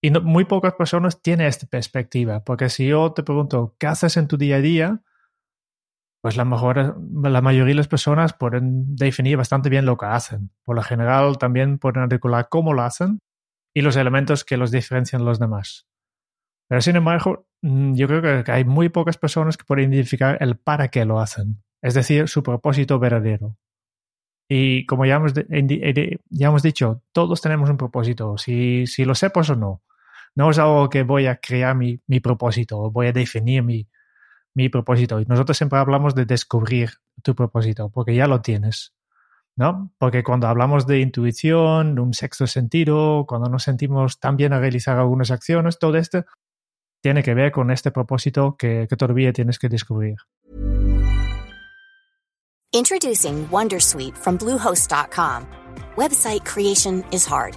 Y 0.00 0.10
muy 0.10 0.44
pocas 0.44 0.74
personas 0.74 1.20
tienen 1.20 1.48
esta 1.48 1.66
perspectiva, 1.66 2.44
porque 2.44 2.68
si 2.68 2.86
yo 2.86 3.12
te 3.12 3.24
pregunto, 3.24 3.74
¿qué 3.78 3.88
haces 3.88 4.16
en 4.16 4.28
tu 4.28 4.36
día 4.36 4.56
a 4.56 4.60
día? 4.60 5.02
Pues 6.28 6.36
la, 6.36 6.44
mayoría 7.40 7.72
de 7.72 7.74
las 7.74 7.88
personas 7.88 8.34
pueden 8.34 8.94
definir 8.96 9.38
bastante 9.38 9.70
bien 9.70 9.86
lo 9.86 9.96
que 9.96 10.04
hacen. 10.04 10.50
Por 10.62 10.76
lo 10.76 10.82
general 10.82 11.38
también 11.38 11.78
pueden 11.78 12.02
articular 12.02 12.48
cómo 12.50 12.74
lo 12.74 12.82
hacen 12.82 13.20
y 13.74 13.80
los 13.80 13.96
elementos 13.96 14.44
que 14.44 14.58
los 14.58 14.70
diferencian 14.70 15.22
de 15.22 15.24
los 15.24 15.38
demás. 15.38 15.86
Pero 16.68 16.82
sin 16.82 16.96
embargo, 16.96 17.46
mm, 17.62 17.94
yo 17.94 18.06
creo 18.08 18.44
que 18.44 18.52
hay 18.52 18.66
muy 18.66 18.90
pocas 18.90 19.16
personas 19.16 19.56
que 19.56 19.64
pueden 19.64 19.90
identificar 19.90 20.36
el 20.42 20.58
para 20.58 20.88
qué 20.88 21.06
lo 21.06 21.18
hacen, 21.18 21.62
es 21.80 21.94
decir, 21.94 22.28
su 22.28 22.42
propósito 22.42 22.98
verdadero. 22.98 23.56
Y 24.50 24.84
como 24.84 25.06
ya 25.06 25.14
hemos, 25.14 25.32
ya 25.32 26.48
hemos 26.48 26.62
dicho, 26.62 27.02
todos 27.12 27.40
tenemos 27.40 27.70
un 27.70 27.78
propósito, 27.78 28.36
si, 28.36 28.86
si 28.86 29.06
lo 29.06 29.14
sé, 29.14 29.30
pues 29.30 29.48
o 29.48 29.56
no. 29.56 29.82
No 30.34 30.50
es 30.50 30.58
algo 30.58 30.90
que 30.90 31.04
voy 31.04 31.24
a 31.24 31.36
crear 31.36 31.74
mi, 31.74 32.02
mi 32.06 32.20
propósito, 32.20 32.90
voy 32.90 33.06
a 33.06 33.12
definir 33.12 33.62
mi, 33.62 33.88
mi 34.58 34.68
propósito. 34.68 35.20
Y 35.20 35.24
nosotros 35.24 35.56
siempre 35.56 35.78
hablamos 35.78 36.16
de 36.16 36.26
descubrir 36.26 36.90
tu 37.22 37.36
propósito, 37.36 37.90
porque 37.90 38.14
ya 38.16 38.26
lo 38.26 38.42
tienes. 38.42 38.92
¿No? 39.54 39.92
Porque 39.98 40.22
cuando 40.22 40.46
hablamos 40.46 40.86
de 40.86 41.00
intuición, 41.00 41.98
un 41.98 42.14
sexto 42.14 42.46
sentido, 42.46 43.24
cuando 43.26 43.48
nos 43.48 43.64
sentimos 43.64 44.20
tan 44.20 44.36
bien 44.36 44.52
a 44.52 44.60
realizar 44.60 44.98
algunas 44.98 45.32
acciones, 45.32 45.78
todo 45.78 45.96
esto 45.96 46.24
tiene 47.00 47.22
que 47.22 47.34
ver 47.34 47.50
con 47.50 47.70
este 47.70 47.90
propósito 47.90 48.56
que, 48.56 48.86
que 48.88 48.96
todavía 48.96 49.32
tienes 49.32 49.58
que 49.58 49.68
descubrir. 49.68 50.16
Introducing 52.72 53.48
Wondersuite 53.50 54.16
from 54.16 54.36
Bluehost.com. 54.38 55.46
Website 55.96 56.44
creation 56.44 57.04
is 57.10 57.26
hard. 57.26 57.56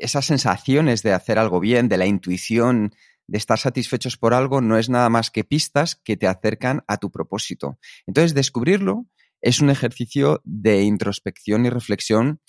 esas 0.00 0.26
sensaciones 0.26 1.02
de 1.02 1.12
hacer 1.12 1.38
algo 1.38 1.60
bien, 1.60 1.88
de 1.88 1.98
la 1.98 2.06
intuición, 2.06 2.92
de 3.26 3.38
estar 3.38 3.58
satisfechos 3.58 4.16
por 4.16 4.34
algo, 4.34 4.60
no 4.60 4.76
es 4.76 4.88
nada 4.88 5.08
más 5.08 5.30
que 5.30 5.44
pistas 5.44 5.94
que 5.94 6.16
te 6.16 6.26
acercan 6.26 6.82
a 6.88 6.96
tu 6.96 7.10
propósito. 7.10 7.78
Entonces, 8.06 8.34
descubrirlo 8.34 9.06
es 9.40 9.60
un 9.60 9.70
ejercicio 9.70 10.40
de 10.44 10.82
introspección 10.82 11.64
y 11.64 11.70
reflexión 11.70 12.40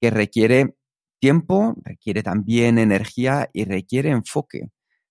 que 0.00 0.10
requiere 0.10 0.76
tiempo, 1.20 1.76
requiere 1.82 2.22
también 2.22 2.78
energía 2.78 3.48
y 3.52 3.64
requiere 3.64 4.10
enfoque. 4.10 4.70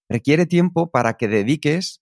Requiere 0.10 0.46
tiempo 0.46 0.92
para 0.92 1.14
que 1.14 1.28
dediques 1.28 2.02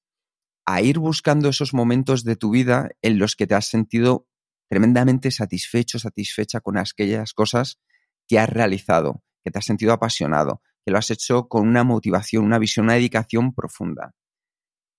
a 0.65 0.81
ir 0.81 0.99
buscando 0.99 1.49
esos 1.49 1.73
momentos 1.73 2.23
de 2.23 2.35
tu 2.35 2.51
vida 2.51 2.89
en 3.01 3.19
los 3.19 3.35
que 3.35 3.47
te 3.47 3.55
has 3.55 3.67
sentido 3.67 4.27
tremendamente 4.69 5.31
satisfecho, 5.31 5.99
satisfecha 5.99 6.59
con 6.59 6.77
aquellas 6.77 7.33
cosas 7.33 7.79
que 8.27 8.39
has 8.39 8.49
realizado 8.49 9.23
que 9.43 9.51
te 9.51 9.59
has 9.59 9.65
sentido 9.65 9.93
apasionado, 9.93 10.61
que 10.85 10.91
lo 10.91 10.97
has 10.97 11.11
hecho 11.11 11.47
con 11.47 11.67
una 11.67 11.83
motivación, 11.83 12.45
una 12.45 12.59
visión, 12.59 12.85
una 12.85 12.95
dedicación 12.95 13.53
profunda. 13.53 14.13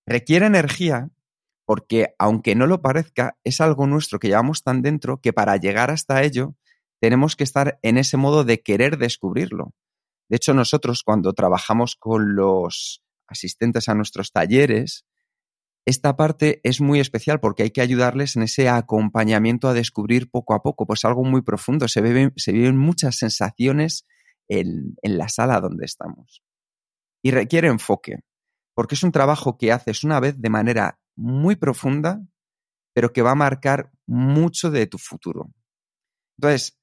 Requiere 0.06 0.46
energía 0.46 1.11
porque, 1.64 2.14
aunque 2.18 2.54
no 2.54 2.66
lo 2.66 2.82
parezca, 2.82 3.38
es 3.44 3.61
algo 3.61 3.87
nuestro 3.87 4.18
que 4.18 4.28
llevamos 4.28 4.62
tan 4.62 4.82
dentro 4.82 5.20
que 5.20 5.32
para 5.32 5.56
llegar 5.56 5.90
hasta 5.90 6.22
ello 6.22 6.56
tenemos 7.00 7.37
que 7.37 7.44
estar 7.44 7.78
en 7.82 7.99
ese 7.99 8.16
modo 8.16 8.44
de 8.44 8.62
querer 8.62 8.99
descubrirlo. 8.99 9.75
De 10.28 10.37
hecho, 10.37 10.54
nosotros 10.54 11.02
cuando 11.02 11.32
trabajamos 11.32 11.96
con 11.96 12.34
los 12.37 13.02
asistentes 13.26 13.88
a 13.88 13.94
nuestros 13.94 14.32
talleres, 14.32 15.04
esta 15.84 16.16
parte 16.16 16.61
es 16.62 16.80
muy 16.80 17.00
especial 17.00 17.40
porque 17.40 17.64
hay 17.64 17.70
que 17.70 17.80
ayudarles 17.80 18.37
en 18.37 18.42
ese 18.42 18.68
acompañamiento 18.68 19.68
a 19.68 19.75
descubrir 19.75 20.30
poco 20.30 20.54
a 20.54 20.62
poco, 20.62 20.87
pues 20.87 21.04
algo 21.04 21.25
muy 21.25 21.42
profundo. 21.42 21.88
Se, 21.88 22.30
se 22.37 22.52
viven 22.52 22.76
muchas 22.76 23.16
sensaciones 23.16 24.06
en, 24.61 24.97
la 25.02 25.28
sala 25.28 25.61
donde 25.61 25.87
estamos. 25.87 26.42
Y 27.23 27.30
requiere 27.30 27.68
enfoque, 27.68 28.18
porque 28.75 28.94
es 28.94 29.02
un 29.02 29.12
trabajo 29.12 29.56
que 29.56 29.73
haces 29.73 30.04
una 30.04 30.21
vez 30.21 30.40
de 30.40 30.50
manera 30.50 30.99
muy 31.16 31.56
profunda, 31.56 32.21
pero 32.92 33.12
que 33.12 33.23
va 33.23 33.30
a 33.30 33.37
marcar 33.37 33.92
mucho 34.06 34.71
de 34.71 34.87
tu 34.87 34.99
futuro. 34.99 35.50
Entonces, 36.37 36.78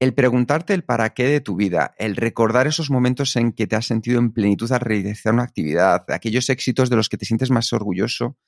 el 0.00 0.14
preguntarte 0.14 0.74
el 0.74 0.84
para 0.84 1.12
qué 1.14 1.24
de 1.24 1.40
tu 1.40 1.56
vida, 1.56 1.94
el 1.98 2.16
recordar 2.16 2.66
esos 2.66 2.90
momentos 2.90 3.36
en 3.36 3.52
que 3.52 3.66
te 3.66 3.76
has 3.76 3.86
sentido 3.86 4.18
en 4.18 4.32
plenitud 4.32 4.70
al 4.72 4.80
realizar 4.80 5.34
una 5.34 5.44
actividad, 5.44 6.04
aquellos 6.08 6.48
éxitos 6.48 6.88
de 6.88 6.96
los 6.96 7.08
que 7.08 7.18
te 7.18 7.26
sientes 7.26 7.50
más 7.50 7.72
orgulloso, 7.72 8.38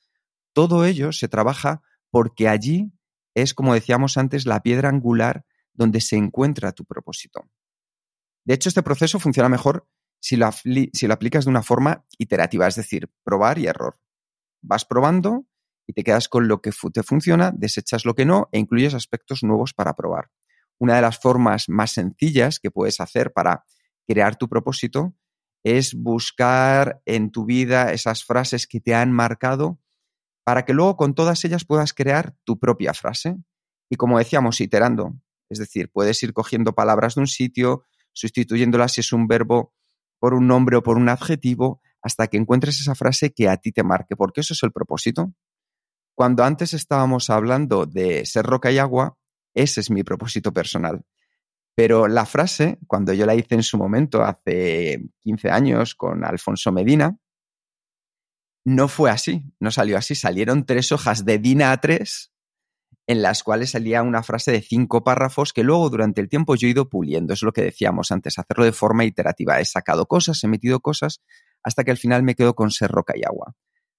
todo 0.53 0.85
ello 0.85 1.13
se 1.13 1.29
trabaja 1.29 1.83
porque 2.11 2.49
allí 2.49 2.93
es, 3.35 3.53
como 3.53 3.75
decíamos 3.75 4.17
antes, 4.17 4.47
la 4.47 4.63
piedra 4.63 4.89
angular 4.89 5.45
donde 5.75 6.01
se 6.01 6.17
encuentra 6.17 6.73
tu 6.73 6.85
propósito. 6.85 7.43
De 8.47 8.55
hecho, 8.55 8.69
este 8.69 8.83
proceso 8.85 9.19
funciona 9.19 9.49
mejor 9.49 9.89
si 10.21 10.37
lo, 10.37 10.51
si 10.53 11.07
lo 11.07 11.15
aplicas 11.15 11.45
de 11.45 11.51
una 11.51 11.63
forma 11.63 12.07
iterativa, 12.17 12.69
es 12.69 12.77
decir, 12.77 13.11
probar 13.25 13.59
y 13.59 13.67
error. 13.67 13.99
Vas 14.63 14.85
probando 14.85 15.47
y 15.87 15.93
te 15.93 16.05
quedas 16.05 16.29
con 16.29 16.47
lo 16.47 16.63
que 16.63 16.71
te 16.93 17.03
funciona, 17.03 17.53
desechas 17.53 18.05
lo 18.05 18.15
que 18.15 18.25
no 18.25 18.49
e 18.53 18.61
incluyes 18.61 18.95
aspectos 18.95 19.43
nuevos 19.43 19.75
para 19.75 19.97
probar. 19.97 20.31
Una 20.79 20.95
de 20.95 21.03
las 21.03 21.19
formas 21.19 21.69
más 21.69 21.91
sencillas 21.91 22.61
que 22.61 22.71
puedes 22.71 23.01
hacer 23.01 23.33
para 23.33 23.65
crear 24.07 24.37
tu 24.37 24.49
propósito 24.49 25.17
es 25.65 25.95
buscar 25.95 27.03
en 27.05 27.33
tu 27.33 27.47
vida 27.47 27.93
esas 27.93 28.25
frases 28.25 28.69
que 28.69 28.81
te 28.81 28.95
han 28.95 29.11
marcado 29.11 29.81
para 30.45 30.65
que 30.65 30.73
luego 30.73 30.97
con 30.97 31.17
todas 31.17 31.45
ellas 31.45 31.65
puedas 31.65 31.93
crear 31.93 32.37
tu 32.45 32.61
propia 32.61 32.95
frase. 32.95 33.39
Y 33.91 33.97
como 33.97 34.19
decíamos, 34.19 34.61
iterando. 34.61 35.17
Es 35.49 35.59
decir, 35.59 35.91
puedes 35.91 36.23
ir 36.23 36.33
cogiendo 36.33 36.75
palabras 36.75 37.17
de 37.17 37.23
un 37.23 37.27
sitio, 37.27 37.85
sustituyéndola 38.17 38.89
si 38.89 39.03
es 39.03 39.13
un 39.13 39.29
verbo 39.29 39.75
por 40.19 40.33
un 40.35 40.47
nombre 40.47 40.77
o 40.77 40.83
por 40.83 40.97
un 40.97 41.09
adjetivo, 41.09 41.83
hasta 42.03 42.27
que 42.29 42.39
encuentres 42.39 42.81
esa 42.81 42.95
frase 42.95 43.33
que 43.33 43.49
a 43.49 43.59
ti 43.59 43.73
te 43.73 43.83
marque, 43.83 44.17
porque 44.17 44.41
eso 44.41 44.55
es 44.55 44.63
el 44.63 44.73
propósito. 44.73 45.33
Cuando 46.15 46.43
antes 46.43 46.73
estábamos 46.73 47.29
hablando 47.29 47.85
de 47.85 48.25
ser 48.25 48.47
roca 48.47 48.73
y 48.73 48.79
agua, 48.79 49.19
ese 49.55 49.81
es 49.81 49.91
mi 49.91 50.03
propósito 50.03 50.53
personal. 50.53 51.05
Pero 51.75 52.09
la 52.09 52.25
frase, 52.25 52.79
cuando 52.87 53.13
yo 53.13 53.27
la 53.27 53.35
hice 53.35 53.55
en 53.55 53.63
su 53.63 53.77
momento, 53.77 54.23
hace 54.23 55.05
15 55.21 55.51
años, 55.51 55.95
con 55.95 56.25
Alfonso 56.25 56.73
Medina, 56.73 57.19
no 58.65 58.89
fue 58.89 59.11
así, 59.11 59.45
no 59.61 59.71
salió 59.71 59.99
así. 59.99 60.15
Salieron 60.15 60.65
tres 60.65 60.91
hojas 60.91 61.27
de 61.27 61.39
DINA 61.39 61.79
A3 61.79 62.31
en 63.07 63.23
las 63.23 63.43
cuales 63.43 63.71
salía 63.71 64.03
una 64.03 64.23
frase 64.23 64.51
de 64.51 64.61
cinco 64.61 65.05
párrafos 65.05 65.53
que 65.53 65.63
luego 65.63 65.89
durante 65.91 66.21
el 66.21 66.29
tiempo 66.29 66.57
yo 66.57 66.67
he 66.67 66.73
ido 66.73 66.89
puliendo. 66.89 67.35
Es 67.35 67.43
lo 67.43 67.53
que 67.53 67.63
decíamos 67.63 68.11
antes, 68.11 68.39
hacerlo 68.39 68.65
de 68.65 68.73
forma 68.73 69.05
iterativa. 69.05 69.61
He 69.61 69.65
sacado 69.65 70.07
cosas, 70.07 70.43
he 70.43 70.49
metido 70.49 70.81
cosas, 70.81 71.23
hasta 71.63 71.85
que 71.85 71.93
al 71.93 71.99
final 71.99 72.25
me 72.25 72.35
quedo 72.35 72.55
con 72.55 72.71
ser 72.71 72.91
roca 72.91 73.15
y 73.17 73.23
agua. 73.25 73.55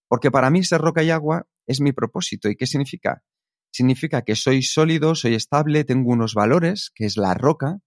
Porque 0.09 0.29
para 0.29 0.49
mí 0.49 0.63
ser 0.63 0.81
roca 0.81 1.03
y 1.03 1.09
agua 1.09 1.47
es 1.65 1.79
mi 1.79 1.93
propósito. 1.93 2.49
¿Y 2.49 2.55
qué 2.55 2.65
significa? 2.65 3.23
Significa 3.71 4.23
que 4.23 4.35
soy 4.35 4.61
sólido, 4.61 5.15
soy 5.15 5.35
estable, 5.35 5.83
tengo 5.83 6.11
unos 6.11 6.33
valores, 6.33 6.91
que 6.93 7.05
es 7.05 7.17
la 7.17 7.33
roca, 7.33 7.79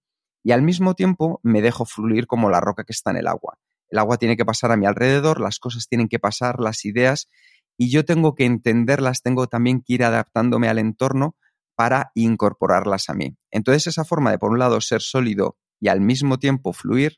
y 0.42 0.52
al 0.52 0.62
mismo 0.62 0.94
tiempo 0.94 1.40
me 1.42 1.60
dejo 1.60 1.84
fluir 1.84 2.26
como 2.26 2.48
la 2.50 2.60
roca 2.60 2.84
que 2.84 2.92
está 2.92 3.10
en 3.10 3.18
el 3.18 3.26
agua. 3.26 3.58
El 3.90 3.98
agua 3.98 4.16
tiene 4.18 4.36
que 4.36 4.44
pasar 4.44 4.70
a 4.72 4.76
mi 4.76 4.86
alrededor, 4.86 5.40
las 5.40 5.58
cosas 5.58 5.88
tienen 5.88 6.08
que 6.08 6.18
pasar, 6.18 6.60
las 6.60 6.84
ideas, 6.84 7.28
y 7.80 7.88
yo 7.88 8.04
tengo 8.04 8.34
que 8.34 8.44
entenderlas, 8.44 9.22
tengo 9.22 9.46
también 9.46 9.80
que 9.80 9.94
ir 9.94 10.04
adaptándome 10.04 10.68
al 10.68 10.78
entorno 10.78 11.34
para 11.75 12.12
incorporarlas 12.14 13.08
a 13.08 13.14
mí. 13.14 13.38
Entonces 13.50 13.87
esa 13.87 14.04
forma 14.04 14.30
de, 14.30 14.38
por 14.38 14.50
un 14.50 14.58
lado, 14.58 14.82
ser 14.82 15.00
sólido 15.00 15.56
y 15.80 15.88
al 15.88 16.02
mismo 16.02 16.38
tiempo 16.38 16.75
fluir, 16.75 17.16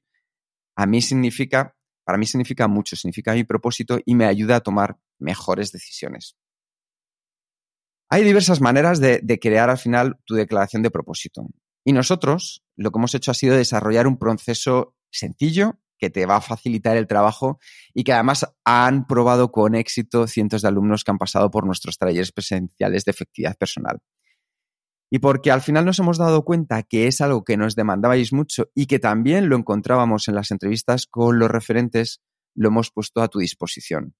a 0.77 0.87
mí 0.87 1.03
significa, 1.03 1.75
para 2.05 2.17
mí 2.17 2.27
significa 2.27 2.69
mucho, 2.69 2.95
significa 2.95 3.35
mi 3.35 3.43
propósito 3.43 3.99
y 4.07 4.15
me 4.15 4.27
ayuda 4.27 4.55
a 4.55 4.61
tomar 4.61 5.01
mejores 5.19 5.73
decisiones. 5.73 6.37
Hay 8.09 8.23
diversas 8.23 8.61
maneras 8.61 9.01
de, 9.01 9.19
de 9.21 9.41
crear 9.41 9.69
al 9.69 9.79
final 9.79 10.21
tu 10.27 10.37
declaración 10.37 10.85
de 10.85 10.93
propósito. 10.93 11.45
Y 11.85 11.93
nosotros 11.93 12.63
lo 12.77 12.93
que 12.93 13.01
hemos 13.01 13.17
hecho 13.17 13.33
ha 13.33 13.35
sido 13.35 13.57
desarrollar 13.57 14.07
un 14.07 14.17
proceso 14.17 14.95
sencillo 15.11 15.82
que 16.03 16.11
te 16.11 16.27
va 16.27 16.35
a 16.35 16.41
facilitar 16.41 16.97
el 16.97 17.07
trabajo 17.07 17.61
y 17.95 18.03
que 18.03 18.13
además 18.13 18.45
han 18.65 19.07
probado 19.07 19.53
con 19.53 19.77
éxito 19.77 20.27
cientos 20.27 20.63
de 20.63 20.67
alumnos 20.67 21.05
que 21.05 21.13
han 21.13 21.17
pasado 21.17 21.49
por 21.49 21.65
nuestros 21.65 21.97
talleres 21.97 22.33
presenciales 22.33 23.05
de 23.05 23.13
efectividad 23.13 23.57
personal. 23.57 24.01
Y 25.13 25.21
porque 25.21 25.53
al 25.53 25.61
final 25.61 25.85
nos 25.85 26.01
hemos 26.01 26.19
dado 26.19 26.45
cuenta 26.45 26.83
que 26.83 27.07
es 27.07 27.21
algo 27.21 27.45
que 27.45 27.57
nos 27.57 27.77
demandabais 27.77 28.33
mucho 28.33 28.69
y 28.75 28.87
que 28.87 28.99
también 28.99 29.49
lo 29.49 29.55
encontrábamos 29.55 30.27
en 30.27 30.35
las 30.35 30.51
entrevistas 30.51 31.07
con 31.07 31.39
los 31.39 31.49
referentes, 31.49 32.21
lo 32.57 32.71
hemos 32.71 32.91
puesto 32.91 33.23
a 33.23 33.29
tu 33.29 33.39
disposición. 33.39 34.17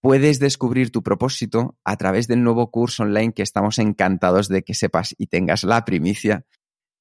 Puedes 0.00 0.38
descubrir 0.38 0.90
tu 0.90 1.02
propósito 1.02 1.76
a 1.84 1.98
través 1.98 2.28
del 2.28 2.42
nuevo 2.42 2.70
curso 2.70 3.02
online 3.02 3.34
que 3.34 3.42
estamos 3.42 3.78
encantados 3.78 4.48
de 4.48 4.62
que 4.62 4.72
sepas 4.72 5.14
y 5.18 5.26
tengas 5.26 5.64
la 5.64 5.84
primicia 5.84 6.46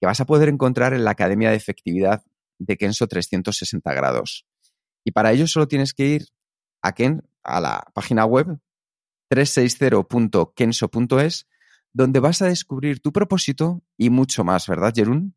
que 0.02 0.08
vas 0.08 0.20
a 0.20 0.26
poder 0.26 0.50
encontrar 0.50 0.94
en 0.94 1.06
la 1.06 1.12
Academia 1.12 1.52
de 1.52 1.56
Efectividad 1.56 2.26
de 2.60 2.78
Kenso 2.78 3.08
360 3.08 3.94
grados. 3.94 4.46
Y 5.04 5.12
para 5.12 5.32
ello 5.32 5.48
solo 5.48 5.68
tienes 5.68 5.94
que 5.94 6.06
ir 6.06 6.28
a, 6.82 6.94
Ken, 6.94 7.22
a 7.44 7.62
la 7.62 7.84
página 7.94 8.26
web 8.26 8.58
360.kenso.es, 9.32 11.48
donde 11.94 12.20
vas 12.20 12.42
a 12.42 12.48
descubrir 12.48 13.00
tu 13.00 13.12
propósito 13.12 13.84
y 13.98 14.10
mucho 14.10 14.44
más, 14.44 14.66
¿verdad, 14.68 14.94
Jerún? 14.96 15.36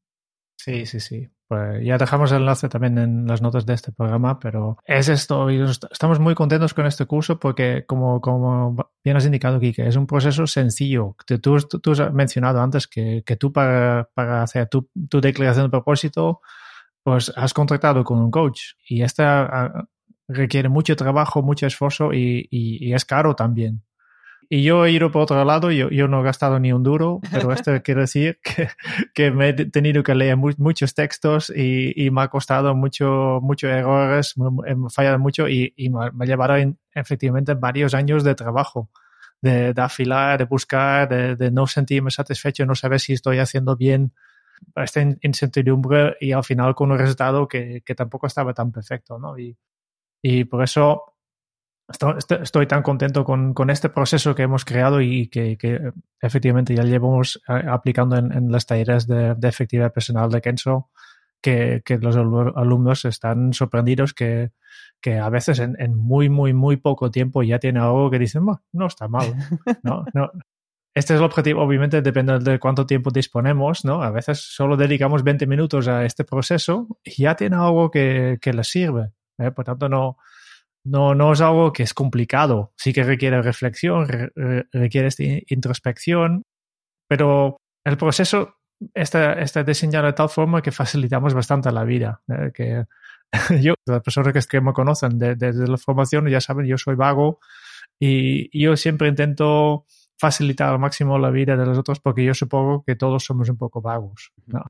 Sí, 0.56 0.86
sí, 0.86 1.00
sí. 1.00 1.28
Pues 1.48 1.84
ya 1.84 1.98
dejamos 1.98 2.30
el 2.30 2.38
enlace 2.42 2.68
también 2.68 2.96
en 2.98 3.26
las 3.26 3.42
notas 3.42 3.66
de 3.66 3.74
este 3.74 3.90
programa, 3.90 4.38
pero 4.38 4.76
es 4.84 5.08
esto. 5.08 5.48
Estamos 5.48 6.20
muy 6.20 6.36
contentos 6.36 6.74
con 6.74 6.86
este 6.86 7.06
curso 7.06 7.40
porque, 7.40 7.84
como, 7.88 8.20
como 8.20 8.76
bien 9.02 9.16
has 9.16 9.24
indicado, 9.24 9.58
Kike, 9.58 9.88
es 9.88 9.96
un 9.96 10.06
proceso 10.06 10.46
sencillo. 10.46 11.16
Tú, 11.26 11.58
tú, 11.58 11.90
has 11.90 12.12
mencionado 12.12 12.60
antes 12.60 12.86
que, 12.86 13.24
que 13.26 13.34
tú 13.34 13.52
para, 13.52 14.08
para 14.14 14.44
hacer 14.44 14.68
tu, 14.68 14.88
tu, 15.08 15.20
declaración 15.20 15.66
de 15.66 15.70
propósito, 15.70 16.40
pues 17.02 17.32
has 17.36 17.54
contratado 17.54 18.04
con 18.04 18.18
un 18.18 18.30
coach 18.30 18.60
y 18.88 19.02
esta 19.02 19.42
ah, 19.42 19.84
requiere 20.28 20.68
mucho 20.68 20.96
trabajo, 20.96 21.42
mucho 21.42 21.66
esfuerzo 21.66 22.12
y, 22.12 22.46
y, 22.50 22.88
y 22.88 22.94
es 22.94 23.04
caro 23.04 23.34
también. 23.34 23.82
Y 24.52 24.64
yo 24.64 24.84
he 24.84 24.90
ido 24.90 25.12
por 25.12 25.22
otro 25.22 25.44
lado, 25.44 25.70
yo, 25.70 25.90
yo 25.90 26.08
no 26.08 26.20
he 26.20 26.24
gastado 26.24 26.58
ni 26.58 26.72
un 26.72 26.82
duro, 26.82 27.20
pero 27.30 27.52
esto 27.52 27.70
quiere 27.84 28.00
decir 28.00 28.40
que, 28.42 28.68
que, 29.14 29.30
me 29.30 29.50
he 29.50 29.52
tenido 29.52 30.02
que 30.02 30.12
leer 30.12 30.36
muchos 30.36 30.92
textos 30.92 31.52
y, 31.54 31.92
y, 31.94 32.10
me 32.10 32.22
ha 32.22 32.28
costado 32.28 32.74
mucho, 32.74 33.38
muchos 33.40 33.70
errores, 33.70 34.34
he 34.66 34.74
fallado 34.92 35.20
mucho 35.20 35.48
y, 35.48 35.72
y 35.76 35.88
me, 35.90 36.06
ha 36.06 36.26
llevado 36.26 36.56
efectivamente 36.92 37.54
varios 37.54 37.94
años 37.94 38.24
de 38.24 38.34
trabajo, 38.34 38.90
de, 39.40 39.72
de 39.72 39.82
afilar, 39.82 40.40
de 40.40 40.46
buscar, 40.46 41.08
de, 41.08 41.36
de, 41.36 41.52
no 41.52 41.68
sentirme 41.68 42.10
satisfecho, 42.10 42.66
no 42.66 42.74
saber 42.74 42.98
si 42.98 43.12
estoy 43.12 43.38
haciendo 43.38 43.76
bien 43.76 44.14
esta 44.76 45.00
incertidumbre 45.22 46.16
y 46.20 46.32
al 46.32 46.44
final 46.44 46.74
con 46.74 46.90
un 46.90 46.98
resultado 46.98 47.48
que, 47.48 47.82
que 47.84 47.94
tampoco 47.94 48.26
estaba 48.26 48.54
tan 48.54 48.72
perfecto, 48.72 49.18
¿no? 49.18 49.38
Y, 49.38 49.56
y 50.22 50.44
por 50.44 50.62
eso 50.62 51.14
estoy, 52.18 52.66
tan 52.66 52.82
contento 52.82 53.24
con, 53.24 53.52
con, 53.52 53.70
este 53.70 53.88
proceso 53.88 54.34
que 54.34 54.42
hemos 54.42 54.64
creado 54.64 55.00
y 55.00 55.28
que, 55.28 55.56
que 55.56 55.92
efectivamente 56.20 56.74
ya 56.74 56.84
llevamos 56.84 57.42
eh, 57.48 57.64
aplicando 57.68 58.16
en, 58.16 58.32
en 58.32 58.52
las 58.52 58.66
talleres 58.66 59.06
de, 59.06 59.34
de, 59.34 59.48
efectividad 59.48 59.92
personal 59.92 60.30
de 60.30 60.40
Kenso, 60.40 60.90
que, 61.40 61.82
que, 61.84 61.98
los 61.98 62.16
alumnos 62.16 63.04
están 63.04 63.52
sorprendidos 63.52 64.14
que, 64.14 64.52
que 65.00 65.18
a 65.18 65.28
veces 65.30 65.58
en, 65.58 65.76
en, 65.80 65.96
muy, 65.96 66.28
muy, 66.28 66.52
muy 66.52 66.76
poco 66.76 67.10
tiempo 67.10 67.42
ya 67.42 67.58
tiene 67.58 67.80
algo 67.80 68.10
que 68.10 68.18
dicen, 68.18 68.44
no 68.72 68.86
está 68.86 69.08
mal. 69.08 69.34
No, 69.82 70.04
no. 70.14 70.30
Este 70.92 71.14
es 71.14 71.20
el 71.20 71.24
objetivo, 71.24 71.62
obviamente 71.62 72.02
depende 72.02 72.38
de 72.40 72.58
cuánto 72.58 72.84
tiempo 72.84 73.10
disponemos, 73.10 73.84
¿no? 73.84 74.02
A 74.02 74.10
veces 74.10 74.40
solo 74.40 74.76
dedicamos 74.76 75.22
20 75.22 75.46
minutos 75.46 75.86
a 75.86 76.04
este 76.04 76.24
proceso 76.24 76.88
y 77.04 77.22
ya 77.22 77.36
tiene 77.36 77.56
algo 77.56 77.90
que, 77.90 78.38
que 78.40 78.52
les 78.52 78.68
sirve. 78.68 79.12
¿eh? 79.38 79.52
Por 79.52 79.64
tanto, 79.64 79.88
no, 79.88 80.16
no, 80.84 81.14
no 81.14 81.32
es 81.32 81.40
algo 81.40 81.72
que 81.72 81.84
es 81.84 81.94
complicado. 81.94 82.72
Sí 82.76 82.92
que 82.92 83.04
requiere 83.04 83.40
reflexión, 83.40 84.08
requiere 84.72 85.08
esta 85.08 85.22
introspección, 85.48 86.42
pero 87.08 87.58
el 87.84 87.96
proceso 87.96 88.56
está, 88.92 89.34
está, 89.34 89.62
diseñado 89.62 90.06
de 90.06 90.12
tal 90.14 90.28
forma 90.28 90.62
que 90.62 90.72
facilitamos 90.72 91.34
bastante 91.34 91.70
la 91.70 91.84
vida. 91.84 92.20
¿eh? 92.28 92.50
Que 92.52 92.84
yo, 93.62 93.74
las 93.86 94.02
personas 94.02 94.32
que, 94.32 94.40
que 94.48 94.60
me 94.60 94.72
conocen 94.72 95.18
desde 95.18 95.52
de, 95.52 95.68
la 95.68 95.78
formación 95.78 96.28
ya 96.28 96.40
saben, 96.40 96.66
yo 96.66 96.78
soy 96.78 96.96
vago 96.96 97.38
y, 98.00 98.48
y 98.52 98.64
yo 98.64 98.76
siempre 98.76 99.06
intento 99.06 99.86
facilitar 100.20 100.68
al 100.68 100.78
máximo 100.78 101.18
la 101.18 101.30
vida 101.30 101.56
de 101.56 101.64
los 101.64 101.78
otros 101.78 101.98
porque 101.98 102.22
yo 102.22 102.34
supongo 102.34 102.84
que 102.84 102.94
todos 102.94 103.24
somos 103.24 103.48
un 103.48 103.56
poco 103.56 103.80
vagos. 103.80 104.32
¿no? 104.46 104.66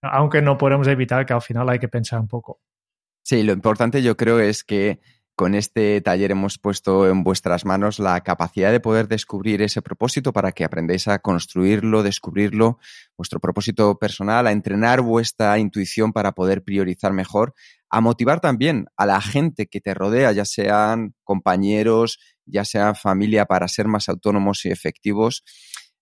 Aunque 0.00 0.40
no 0.40 0.56
podemos 0.56 0.86
evitar 0.86 1.26
que 1.26 1.32
al 1.32 1.42
final 1.42 1.68
hay 1.68 1.80
que 1.80 1.88
pensar 1.88 2.20
un 2.20 2.28
poco. 2.28 2.60
Sí, 3.24 3.42
lo 3.42 3.52
importante 3.52 4.00
yo 4.00 4.16
creo 4.16 4.38
es 4.38 4.62
que 4.62 5.00
con 5.34 5.56
este 5.56 6.00
taller 6.00 6.30
hemos 6.30 6.58
puesto 6.58 7.08
en 7.08 7.24
vuestras 7.24 7.64
manos 7.64 7.98
la 7.98 8.20
capacidad 8.22 8.70
de 8.70 8.78
poder 8.78 9.08
descubrir 9.08 9.60
ese 9.60 9.82
propósito 9.82 10.32
para 10.32 10.52
que 10.52 10.64
aprendáis 10.64 11.08
a 11.08 11.18
construirlo, 11.18 12.04
descubrirlo, 12.04 12.78
vuestro 13.18 13.40
propósito 13.40 13.98
personal, 13.98 14.46
a 14.46 14.52
entrenar 14.52 15.00
vuestra 15.00 15.58
intuición 15.58 16.12
para 16.12 16.32
poder 16.32 16.62
priorizar 16.62 17.12
mejor, 17.12 17.54
a 17.90 18.00
motivar 18.00 18.40
también 18.40 18.86
a 18.96 19.06
la 19.06 19.20
gente 19.20 19.66
que 19.66 19.80
te 19.80 19.94
rodea, 19.94 20.32
ya 20.32 20.44
sean 20.44 21.14
compañeros, 21.24 22.18
ya 22.44 22.64
sea 22.64 22.94
familia, 22.94 23.46
para 23.46 23.68
ser 23.68 23.86
más 23.86 24.08
autónomos 24.08 24.64
y 24.64 24.70
efectivos, 24.70 25.44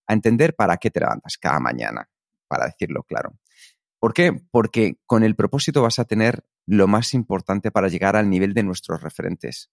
a 0.06 0.12
entender 0.12 0.54
para 0.54 0.76
qué 0.76 0.90
te 0.90 1.00
levantas 1.00 1.38
cada 1.38 1.60
mañana, 1.60 2.08
para 2.48 2.66
decirlo 2.66 3.02
claro. 3.02 3.38
¿Por 3.98 4.12
qué? 4.12 4.32
Porque 4.50 4.98
con 5.06 5.24
el 5.24 5.34
propósito 5.34 5.82
vas 5.82 5.98
a 5.98 6.04
tener 6.04 6.44
lo 6.66 6.86
más 6.86 7.14
importante 7.14 7.70
para 7.70 7.88
llegar 7.88 8.16
al 8.16 8.28
nivel 8.28 8.54
de 8.54 8.62
nuestros 8.62 9.02
referentes. 9.02 9.70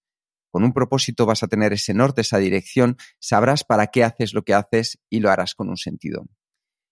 Con 0.52 0.64
un 0.64 0.74
propósito 0.74 1.26
vas 1.26 1.44
a 1.44 1.48
tener 1.48 1.74
ese 1.74 1.94
norte, 1.94 2.22
esa 2.22 2.38
dirección, 2.38 2.98
sabrás 3.20 3.64
para 3.64 3.88
qué 3.88 4.04
haces 4.04 4.34
lo 4.34 4.44
que 4.44 4.54
haces 4.54 5.00
y 5.10 5.20
lo 5.20 5.30
harás 5.30 5.56
con 5.56 5.70
un 5.70 5.78
sentido. 5.78 6.26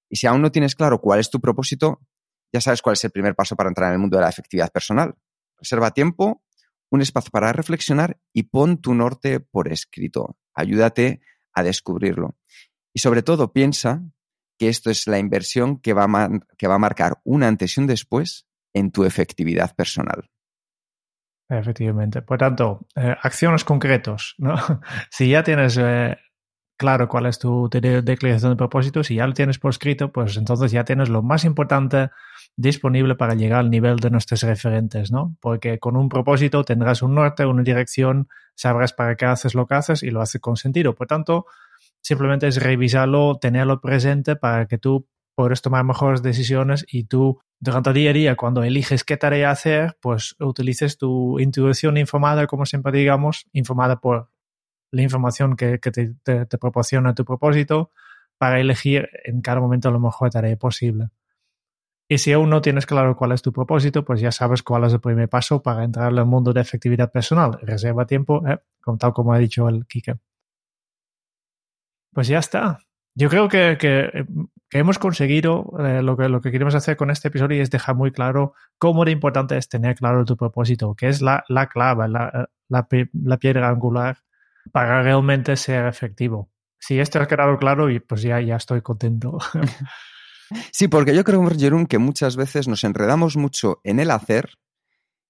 Y 0.10 0.15
si 0.15 0.27
aún 0.27 0.41
no 0.41 0.51
tienes 0.51 0.75
claro 0.75 1.01
cuál 1.01 1.19
es 1.19 1.29
tu 1.29 1.39
propósito, 1.39 2.01
ya 2.52 2.62
sabes 2.62 2.82
cuál 2.82 2.94
es 2.94 3.04
el 3.04 3.12
primer 3.12 3.36
paso 3.36 3.56
para 3.56 3.70
entrar 3.70 3.90
en 3.90 3.94
el 3.94 4.00
mundo 4.00 4.18
de 4.18 4.24
la 4.24 4.30
efectividad 4.30 4.72
personal. 4.72 5.16
Reserva 5.58 5.92
tiempo, 5.92 6.44
un 6.90 7.02
espacio 7.02 7.32
para 7.32 7.54
reflexionar 7.54 8.20
y 8.34 8.44
pon 8.44 8.82
tu 8.82 8.94
norte 8.94 9.40
por 9.40 9.72
escrito. 9.72 10.38
Ayúdate 10.54 11.22
a 11.54 11.64
descubrirlo. 11.64 12.36
Y 12.94 13.00
sobre 13.00 13.22
todo 13.22 13.54
piensa 13.54 14.02
que 14.58 14.70
esto 14.70 14.90
es 14.90 15.08
la 15.08 15.20
inversión 15.20 15.80
que 15.80 15.94
va 15.94 16.06
a, 16.06 16.30
que 16.58 16.68
va 16.68 16.76
a 16.76 16.80
marcar 16.80 17.20
un 17.24 17.44
antes 17.44 17.78
y 17.78 17.82
un 17.82 17.88
después 17.88 18.48
en 18.74 18.92
tu 18.92 19.06
efectividad 19.06 19.76
personal. 19.76 20.30
Efectivamente. 21.50 22.22
Por 22.22 22.38
tanto, 22.38 22.86
eh, 22.96 23.16
acciones 23.22 23.64
concretos. 23.64 24.36
¿no? 24.38 24.56
si 25.10 25.30
ya 25.30 25.44
tienes 25.44 25.78
eh, 25.78 26.18
claro 26.78 27.08
cuál 27.08 27.26
es 27.26 27.40
tu 27.40 27.70
declaración 27.70 28.52
de 28.52 28.58
propósito, 28.58 29.04
si 29.04 29.16
ya 29.16 29.26
lo 29.26 29.34
tienes 29.34 29.58
por 29.58 29.72
escrito, 29.72 30.12
pues 30.12 30.38
entonces 30.38 30.72
ya 30.72 30.84
tienes 30.84 31.10
lo 31.10 31.24
más 31.24 31.46
importante 31.46 32.10
disponible 32.60 33.15
para 33.15 33.36
llegar 33.36 33.62
al 33.62 33.69
nivel 33.69 33.98
de 33.98 34.10
nuestros 34.10 34.43
referentes, 34.43 35.13
¿no? 35.13 35.38
Porque 35.39 35.80
con 35.80 35.95
un 35.95 36.10
propósito 36.10 36.65
tendrás 36.65 37.02
un 37.02 37.15
norte, 37.15 37.45
una 37.45 37.63
dirección, 37.63 38.28
sabrás 38.54 38.91
para 38.91 39.15
qué 39.15 39.26
haces 39.26 39.56
lo 39.56 39.65
que 39.65 39.76
haces 39.76 40.04
y 40.04 40.12
lo 40.12 40.22
haces 40.22 40.41
con 40.41 40.58
sentido. 40.58 40.93
Por 40.93 41.08
tanto, 41.08 41.45
simplemente 42.02 42.48
es 42.48 42.62
revisarlo, 42.62 43.38
tenerlo 43.39 43.80
presente 43.80 44.36
para 44.36 44.65
que 44.65 44.78
tú 44.78 45.08
puedas 45.36 45.62
tomar 45.62 45.86
mejores 45.86 46.22
decisiones 46.22 46.86
y 46.91 47.06
tú 47.06 47.39
durante 47.62 47.91
el 47.91 48.13
día 48.13 48.36
cuando 48.36 48.62
eliges 48.62 49.06
qué 49.06 49.15
tarea 49.15 49.52
hacer, 49.52 49.98
pues 50.02 50.36
utilices 50.39 50.98
tu 50.98 51.39
intuición 51.39 51.95
informada, 51.95 52.45
como 52.45 52.65
siempre 52.65 52.91
digamos, 52.91 53.48
informada 53.54 54.02
por 54.02 54.32
la 54.91 55.02
información 55.02 55.56
que, 55.56 55.80
que 55.80 55.91
te, 55.91 56.13
te, 56.24 56.45
te, 56.45 56.58
proporciona 56.58 57.15
tu 57.15 57.24
propósito 57.24 57.91
para 58.38 58.60
elegir 58.60 59.08
en 59.24 59.39
cada 59.41 59.62
momento 59.62 59.89
la 59.91 60.00
mejor 60.00 60.30
tarea 60.30 60.58
posible. 60.58 61.10
Y 62.12 62.17
si 62.17 62.34
aún 62.34 62.50
no 62.50 62.60
tienes 62.60 62.88
claro 62.88 63.15
cuál 63.15 63.34
es 63.34 63.43
tu 63.43 63.54
propósito, 63.54 64.04
pues 64.04 64.19
ya 64.19 64.32
sabes 64.32 64.63
cuál 64.63 64.84
es 64.84 64.93
el 64.93 65.00
primer 65.00 65.30
paso 65.30 65.62
para 65.62 65.84
entrar 65.84 66.08
al 66.08 66.26
mundo 66.26 66.52
de 66.54 66.62
efectividad 66.62 67.12
personal. 67.12 67.60
Reserva 67.62 68.08
tiempo, 68.08 68.43
eh, 68.48 68.58
tal 68.98 69.13
como 69.13 69.32
ha 69.32 69.38
dicho 69.38 69.69
el 69.69 69.86
Kike. 69.86 70.15
Pues 72.12 72.28
ya 72.28 72.39
está. 72.39 72.80
Yo 73.13 73.30
creo 73.30 73.48
que, 73.48 73.78
que, 73.80 74.26
hemos 74.72 74.98
conseguido 74.98 75.72
eh, 75.80 76.02
lo, 76.02 76.17
que, 76.17 76.30
lo 76.30 76.41
que 76.41 76.52
queremos 76.52 76.74
hacer 76.74 76.98
con 76.98 77.12
este 77.12 77.28
episodio 77.28 77.58
y 77.58 77.62
es 77.62 77.69
dejar 77.69 77.95
muy 77.95 78.12
claro 78.12 78.54
cómo 78.80 79.06
de 79.06 79.12
importante 79.12 79.56
es 79.56 79.69
tener 79.69 79.95
claro 79.95 80.26
tu 80.26 80.36
propósito, 80.36 80.95
que 80.95 81.10
es 81.10 81.22
la, 81.22 81.43
la 81.48 81.67
clave, 81.67 82.08
la, 82.08 82.50
la, 82.69 82.88
la 83.13 83.38
piedra 83.38 83.69
angular 83.69 84.17
para 84.72 85.04
realmente 85.04 85.56
ser 85.56 85.86
efectivo. 85.86 86.50
Si 86.80 87.00
esto 87.00 87.19
ha 87.19 87.28
quedado 87.28 87.58
claro, 87.58 87.88
pues 88.08 88.24
ya, 88.24 88.41
ya 88.41 88.56
estoy 88.56 88.82
contento. 88.82 89.38
Sí, 90.72 90.88
porque 90.88 91.16
yo 91.16 91.24
creo, 91.24 91.48
Jerón, 91.50 91.86
que 91.86 91.98
muchas 91.98 92.36
veces 92.36 92.68
nos 92.68 92.84
enredamos 92.84 93.38
mucho 93.38 93.82
en 93.84 94.00
el 94.00 94.12
hacer 94.12 94.58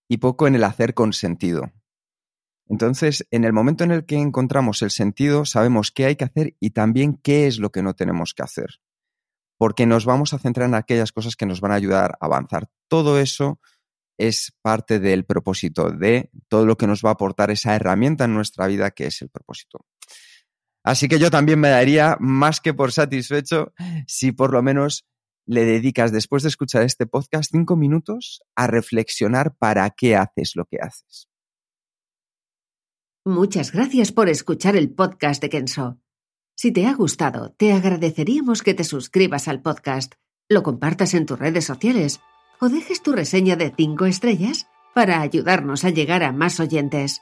y 0.07 0.17
poco 0.17 0.47
en 0.47 0.55
el 0.55 0.63
hacer 0.63 0.93
con 0.93 1.13
sentido. 1.13 1.71
Entonces, 2.67 3.27
en 3.31 3.43
el 3.43 3.53
momento 3.53 3.83
en 3.83 3.91
el 3.91 4.05
que 4.05 4.15
encontramos 4.15 4.81
el 4.83 4.91
sentido, 4.91 5.43
sabemos 5.45 5.91
qué 5.91 6.05
hay 6.05 6.15
que 6.15 6.25
hacer 6.25 6.55
y 6.59 6.69
también 6.69 7.19
qué 7.21 7.47
es 7.47 7.59
lo 7.59 7.71
que 7.71 7.81
no 7.81 7.95
tenemos 7.95 8.33
que 8.33 8.43
hacer. 8.43 8.79
Porque 9.57 9.85
nos 9.85 10.05
vamos 10.05 10.33
a 10.33 10.39
centrar 10.39 10.69
en 10.69 10.75
aquellas 10.75 11.11
cosas 11.11 11.35
que 11.35 11.47
nos 11.47 11.61
van 11.61 11.71
a 11.71 11.75
ayudar 11.75 12.17
a 12.21 12.25
avanzar. 12.25 12.69
Todo 12.87 13.19
eso 13.19 13.59
es 14.19 14.53
parte 14.61 14.99
del 14.99 15.25
propósito 15.25 15.91
de 15.91 16.29
todo 16.47 16.65
lo 16.65 16.77
que 16.77 16.87
nos 16.87 17.03
va 17.03 17.09
a 17.09 17.13
aportar 17.13 17.49
esa 17.51 17.75
herramienta 17.75 18.25
en 18.25 18.35
nuestra 18.35 18.67
vida 18.67 18.91
que 18.91 19.07
es 19.07 19.21
el 19.21 19.29
propósito. 19.29 19.85
Así 20.83 21.07
que 21.07 21.19
yo 21.19 21.29
también 21.29 21.59
me 21.59 21.69
daría 21.69 22.17
más 22.19 22.61
que 22.61 22.73
por 22.73 22.91
satisfecho 22.91 23.73
si 24.07 24.31
por 24.31 24.51
lo 24.51 24.61
menos 24.63 25.05
le 25.45 25.65
dedicas 25.65 26.11
después 26.11 26.43
de 26.43 26.49
escuchar 26.49 26.83
este 26.83 27.07
podcast 27.07 27.51
cinco 27.51 27.75
minutos 27.75 28.41
a 28.55 28.67
reflexionar 28.67 29.55
para 29.57 29.89
qué 29.89 30.15
haces 30.15 30.51
lo 30.55 30.65
que 30.65 30.77
haces. 30.79 31.27
Muchas 33.25 33.71
gracias 33.71 34.11
por 34.11 34.29
escuchar 34.29 34.75
el 34.75 34.91
podcast 34.91 35.41
de 35.41 35.49
Kenso. 35.49 35.99
Si 36.55 36.71
te 36.71 36.87
ha 36.87 36.93
gustado, 36.93 37.51
te 37.57 37.73
agradeceríamos 37.73 38.63
que 38.63 38.73
te 38.73 38.83
suscribas 38.83 39.47
al 39.47 39.61
podcast, 39.61 40.13
lo 40.49 40.61
compartas 40.61 41.13
en 41.13 41.25
tus 41.25 41.39
redes 41.39 41.65
sociales 41.65 42.21
o 42.59 42.69
dejes 42.69 43.01
tu 43.01 43.11
reseña 43.13 43.55
de 43.55 43.73
cinco 43.75 44.05
estrellas 44.05 44.67
para 44.93 45.21
ayudarnos 45.21 45.83
a 45.85 45.89
llegar 45.89 46.23
a 46.23 46.31
más 46.31 46.59
oyentes. 46.59 47.21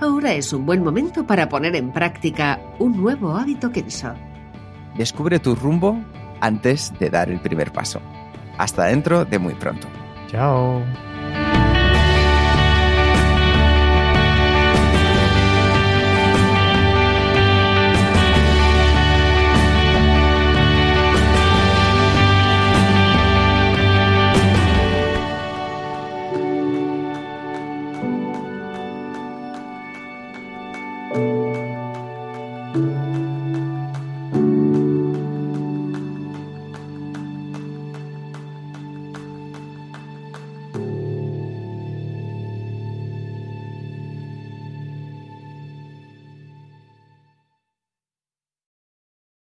Ahora 0.00 0.32
es 0.32 0.54
un 0.54 0.64
buen 0.64 0.82
momento 0.82 1.26
para 1.26 1.50
poner 1.50 1.76
en 1.76 1.92
práctica 1.92 2.58
un 2.78 2.96
nuevo 2.96 3.36
hábito 3.36 3.70
Kenso. 3.70 4.14
Descubre 4.96 5.38
tu 5.38 5.54
rumbo 5.54 6.02
antes 6.40 6.92
de 6.98 7.10
dar 7.10 7.30
el 7.30 7.38
primer 7.40 7.70
paso. 7.70 8.00
Hasta 8.56 8.86
dentro 8.86 9.26
de 9.26 9.38
muy 9.38 9.54
pronto. 9.54 9.88
Chao. 10.28 10.82